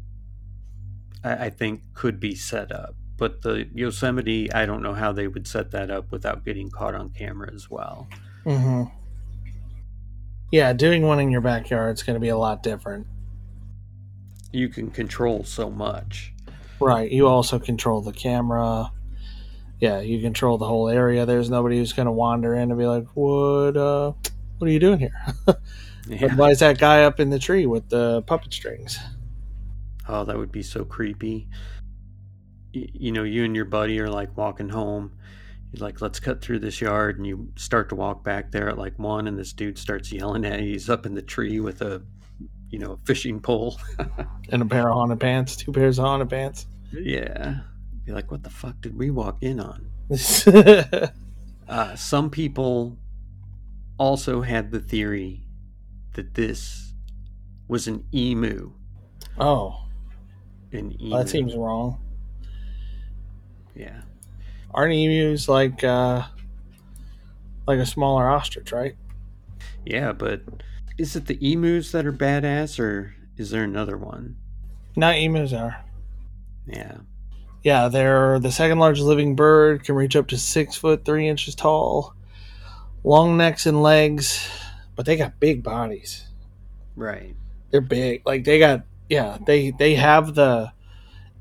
[1.25, 2.95] I, I think could be set up.
[3.17, 6.95] But the Yosemite, I don't know how they would set that up without getting caught
[6.95, 8.09] on camera as well.
[8.45, 8.85] hmm
[10.51, 13.07] Yeah, doing one in your backyard is going to be a lot different.
[14.53, 16.33] You can control so much.
[16.81, 17.11] Right.
[17.11, 18.91] You also control the camera.
[19.79, 21.25] Yeah, you control the whole area.
[21.27, 23.77] There's nobody who's going to wander in and be like, "What?
[23.77, 24.13] Uh,
[24.63, 25.13] what are you doing here?
[26.09, 26.35] Yeah.
[26.35, 28.99] Why is that guy up in the tree with the puppet strings?"
[30.09, 31.49] Oh, that would be so creepy.
[32.75, 35.13] Y- you know, you and your buddy are like walking home.
[35.73, 37.19] You're like, let's cut through this yard.
[37.19, 40.45] And you start to walk back there at like one, and this dude starts yelling
[40.45, 40.73] at you.
[40.73, 42.03] He's up in the tree with a,
[42.69, 43.79] you know, fishing pole.
[44.49, 46.67] and a pair of haunted pants, two pairs of haunted pants.
[46.93, 47.61] yeah.
[48.05, 49.87] Be like, what the fuck did we walk in on?
[51.69, 52.99] Uh, some people
[54.03, 55.45] also had the theory
[56.15, 56.93] that this
[57.69, 58.73] was an emu.
[59.39, 59.87] oh,
[60.73, 61.11] An emu.
[61.15, 61.99] well, that seems wrong.
[63.77, 64.03] Yeah.
[64.75, 66.25] Aren't emus like uh,
[67.67, 68.97] like a smaller ostrich, right?
[69.87, 70.43] Yeah, but
[70.99, 74.37] is it the emus that are badass, or is there another one?
[74.97, 75.85] Not emus are.
[76.67, 76.97] Yeah.
[77.63, 81.55] Yeah, they're the second largest living bird, can reach up to six foot three inches
[81.55, 82.15] tall,
[83.05, 84.49] long necks and legs,
[84.97, 86.27] but they got big bodies.
[86.97, 87.35] Right.
[87.71, 88.23] They're big.
[88.27, 90.73] Like they got yeah, they they have the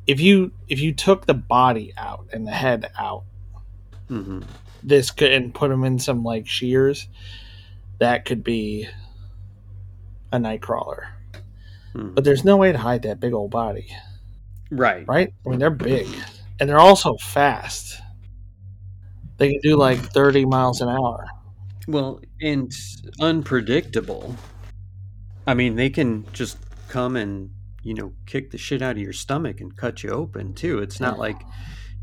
[0.07, 3.23] if you if you took the body out and the head out,
[4.07, 4.41] hmm
[4.83, 7.07] this could and put them in some like shears,
[7.99, 8.87] that could be
[10.31, 11.07] a night crawler.
[11.93, 13.89] hmm But there's no way to hide that big old body,
[14.71, 15.07] Right.
[15.07, 15.33] right?
[15.45, 16.07] I mean, they're big
[16.59, 18.01] and they're also fast.
[19.37, 21.27] They can do like 30 miles an hour.
[21.87, 22.71] Well, and
[23.19, 24.35] unpredictable.
[25.47, 26.57] I mean, they can just
[26.87, 27.49] come and
[27.83, 30.79] you know kick the shit out of your stomach and cut you open too.
[30.79, 31.41] It's not like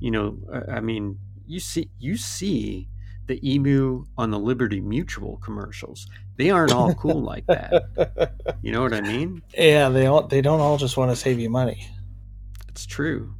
[0.00, 0.38] you know.
[0.52, 2.88] I I mean, you see, you see
[3.26, 6.08] the emu on the Liberty Mutual commercials.
[6.36, 7.84] They aren't all cool like that.
[8.60, 9.42] You know what I mean?
[9.56, 11.86] Yeah, they all they don't all just want to save you money.
[12.68, 13.34] It's true.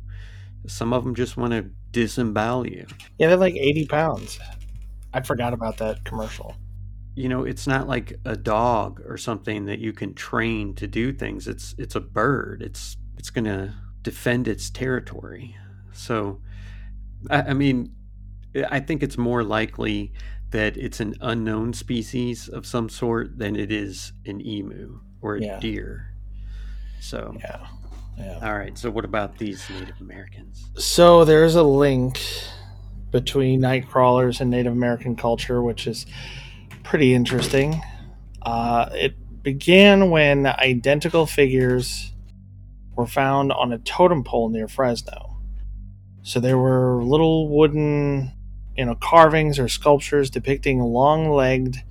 [0.67, 2.87] Some of them just want to disembowel you.
[3.19, 4.39] Yeah, they're like 80 pounds.
[5.19, 6.55] I forgot about that commercial.
[7.17, 11.13] You know, it's not like a dog or something that you can train to do
[11.13, 11.49] things.
[11.49, 12.63] It's it's a bird.
[12.63, 15.57] It's it's going to defend its territory.
[15.93, 16.41] So,
[17.29, 17.93] I, I mean,
[18.71, 20.13] I think it's more likely
[20.51, 25.43] that it's an unknown species of some sort than it is an emu or a
[25.43, 25.59] Yeah.
[25.59, 26.15] deer.
[27.01, 27.67] So, Yeah.
[28.17, 28.39] Yeah.
[28.43, 28.79] all right.
[28.79, 30.71] So, what about these Native Americans?
[30.79, 32.21] So there's a link
[33.11, 36.07] between night crawlers and Native American culture, which is
[36.83, 37.81] pretty interesting.
[38.43, 42.13] Uh, it began when identical figures
[42.97, 45.37] were found on a totem pole near Fresno.
[46.23, 48.33] So there were little wooden,
[48.77, 51.83] you know, carvings or sculptures depicting long-legged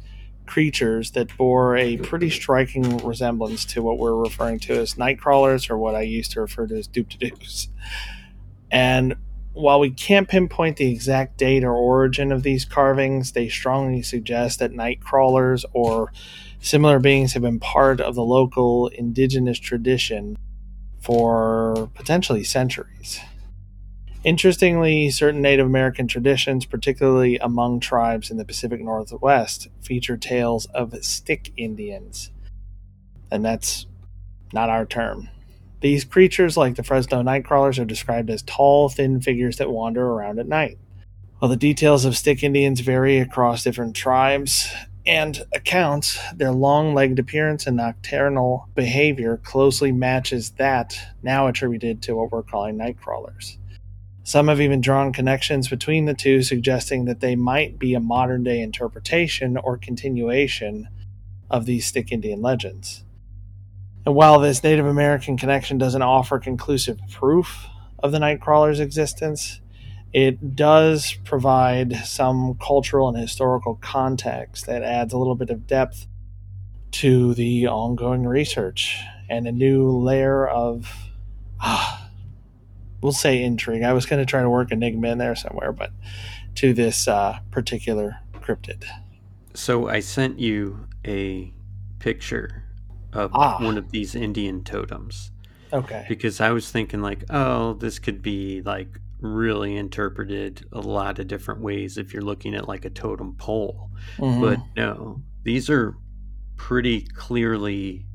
[0.45, 5.69] creatures that bore a pretty striking resemblance to what we're referring to as night crawlers,
[5.69, 7.69] or what I used to refer to as doop-de-doos.
[8.71, 9.15] And
[9.57, 14.59] while we can't pinpoint the exact date or origin of these carvings, they strongly suggest
[14.59, 16.11] that night crawlers or
[16.59, 20.37] similar beings have been part of the local indigenous tradition
[20.99, 23.19] for potentially centuries.
[24.23, 30.93] Interestingly, certain Native American traditions, particularly among tribes in the Pacific Northwest, feature tales of
[31.03, 32.31] stick Indians.
[33.31, 33.85] And that's
[34.53, 35.29] not our term.
[35.79, 40.39] These creatures, like the Fresno Nightcrawlers, are described as tall, thin figures that wander around
[40.39, 40.79] at night.
[41.39, 44.71] While the details of stick Indians vary across different tribes
[45.05, 52.15] and accounts, their long legged appearance and nocturnal behavior closely matches that now attributed to
[52.15, 53.57] what we're calling Nightcrawlers.
[54.23, 58.43] Some have even drawn connections between the two, suggesting that they might be a modern
[58.43, 60.89] day interpretation or continuation
[61.49, 63.05] of these stick Indian legends.
[64.07, 67.67] And while this Native American connection doesn't offer conclusive proof
[67.99, 69.59] of the Nightcrawler's existence,
[70.13, 76.07] it does provide some cultural and historical context that adds a little bit of depth
[76.91, 78.97] to the ongoing research
[79.29, 80.89] and a new layer of,
[81.59, 82.09] ah,
[83.01, 83.83] we'll say intrigue.
[83.83, 85.91] I was going to try to work enigma in there somewhere, but
[86.55, 88.85] to this uh, particular cryptid.
[89.53, 91.53] So, I sent you a
[91.99, 92.63] picture
[93.17, 93.57] of Ah.
[93.61, 95.31] one of these Indian totems
[95.73, 96.05] Okay.
[96.07, 101.27] because I was thinking, like, oh, this could be like really interpreted a lot of
[101.27, 103.89] different ways if you're looking at like a totem pole.
[104.17, 104.39] Mhm.
[104.41, 105.95] But no, these are
[106.55, 108.05] pretty clearly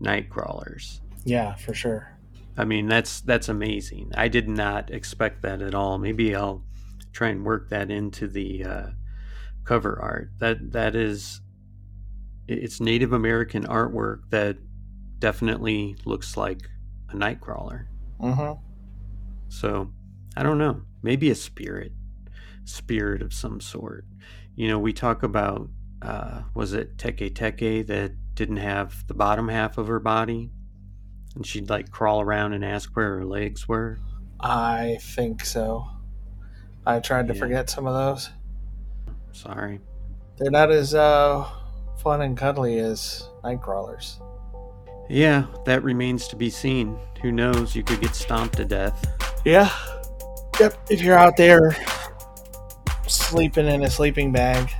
[0.00, 1.00] night crawlers.
[1.24, 2.14] yeah, for sure.
[2.56, 4.10] I mean, that's that's amazing.
[4.16, 5.98] I did not expect that at all.
[5.98, 6.64] Maybe I'll
[7.12, 8.86] try and work that into the uh,
[9.64, 10.30] cover art.
[10.38, 11.40] That that is,
[12.48, 14.56] it's Native American artwork that
[15.18, 16.68] definitely looks like
[17.10, 17.88] a night crawler.
[18.20, 18.52] hmm
[19.48, 19.90] So
[20.36, 20.82] I don't know.
[21.02, 21.92] Maybe a spirit,
[22.64, 24.04] spirit of some sort.
[24.56, 25.68] You know, we talk about
[26.02, 30.50] uh, was it Teke Teke that didn't have the bottom half of her body,
[31.34, 33.98] and she'd like crawl around and ask where her legs were.
[34.40, 35.86] I think so.
[36.86, 37.40] I tried to Yeah.
[37.40, 38.30] forget some of those.
[39.32, 39.80] Sorry.
[40.36, 41.48] They're not as uh,
[41.98, 44.20] fun and cuddly as Nightcrawlers.
[45.08, 46.98] Yeah, that remains to be seen.
[47.22, 47.74] Who knows?
[47.74, 49.06] You could get stomped to death.
[49.44, 49.70] Yeah.
[50.60, 50.76] Yep.
[50.90, 51.76] If you're out there
[53.06, 54.70] sleeping in a sleeping bag,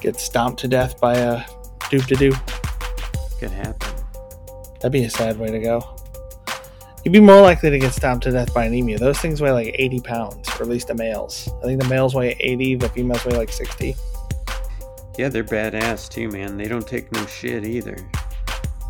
[0.00, 1.42] get stomped to death by a
[1.90, 2.32] doop to doo.
[3.38, 3.92] Could happen.
[4.74, 5.96] That'd be a sad way to go.
[7.04, 8.96] You'd be more likely to get stomped to death by an emu.
[8.98, 11.48] Those things weigh like 80 pounds, or at least the males.
[11.60, 13.96] I think the males weigh 80, the females weigh like 60.
[15.18, 16.56] Yeah, they're badass too, man.
[16.56, 17.96] They don't take no shit either.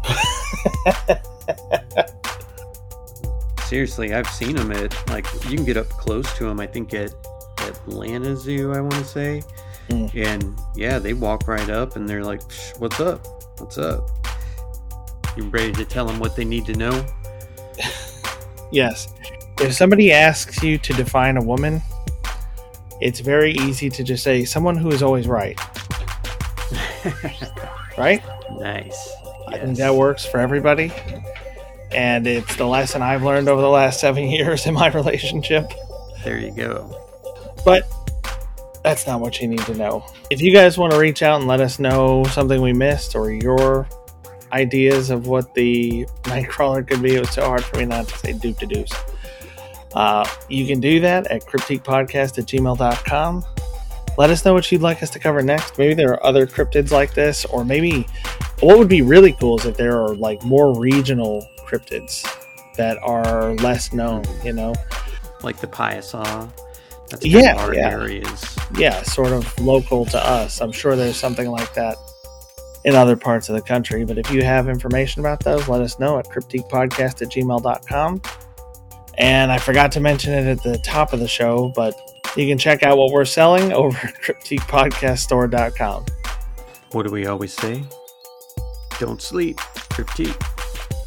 [3.64, 6.60] Seriously, I've seen them at like you can get up close to them.
[6.60, 7.12] I think at
[7.60, 9.42] Atlanta Zoo, I want to say,
[9.88, 10.14] Mm.
[10.14, 13.26] and yeah, they walk right up and they're like, "Psh, "What's up?
[13.58, 14.08] What's up?"
[15.36, 17.04] You ready to tell them what they need to know?
[18.70, 19.12] Yes.
[19.60, 21.82] If somebody asks you to define a woman,
[23.02, 25.60] it's very easy to just say someone who is always right.
[27.98, 28.22] Right?
[28.58, 29.12] nice.
[29.48, 30.92] I think that works for everybody.
[31.90, 35.70] And it's the lesson I've learned over the last seven years in my relationship.
[36.24, 36.98] There you go.
[37.64, 37.90] But
[38.82, 40.04] that's not what you need to know.
[40.30, 43.30] If you guys want to reach out and let us know something we missed or
[43.30, 43.86] your
[44.52, 48.18] ideas of what the Nightcrawler could be, it was so hard for me not to
[48.18, 48.92] say doop to doos.
[49.94, 53.44] Uh, you can do that at cryptiquepodcast at gmail.com.
[54.18, 55.78] Let us know what you'd like us to cover next.
[55.78, 58.06] Maybe there are other cryptids like this, or maybe
[58.60, 62.22] what would be really cool is if there are like more regional cryptids
[62.76, 64.74] that are less known, you know?
[65.42, 66.50] Like the Piasa.
[67.10, 67.90] That's Yeah, our yeah.
[67.90, 68.56] areas.
[68.76, 70.60] yeah, sort of local to us.
[70.60, 71.96] I'm sure there's something like that
[72.84, 74.04] in other parts of the country.
[74.04, 78.22] But if you have information about those, let us know at cryptiquepodcast at gmail.com.
[79.18, 81.94] And I forgot to mention it at the top of the show, but
[82.36, 86.06] You can check out what we're selling over at cryptiquepodcaststore.com.
[86.92, 87.84] What do we always say?
[88.98, 90.40] Don't sleep, Cryptique.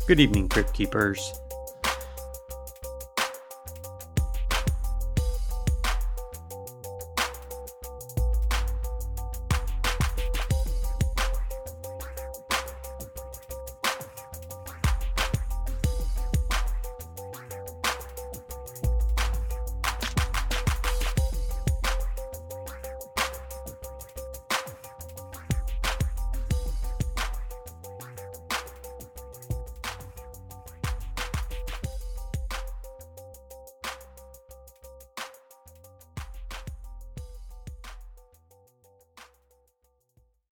[0.08, 1.39] Good evening, Crypt Keepers.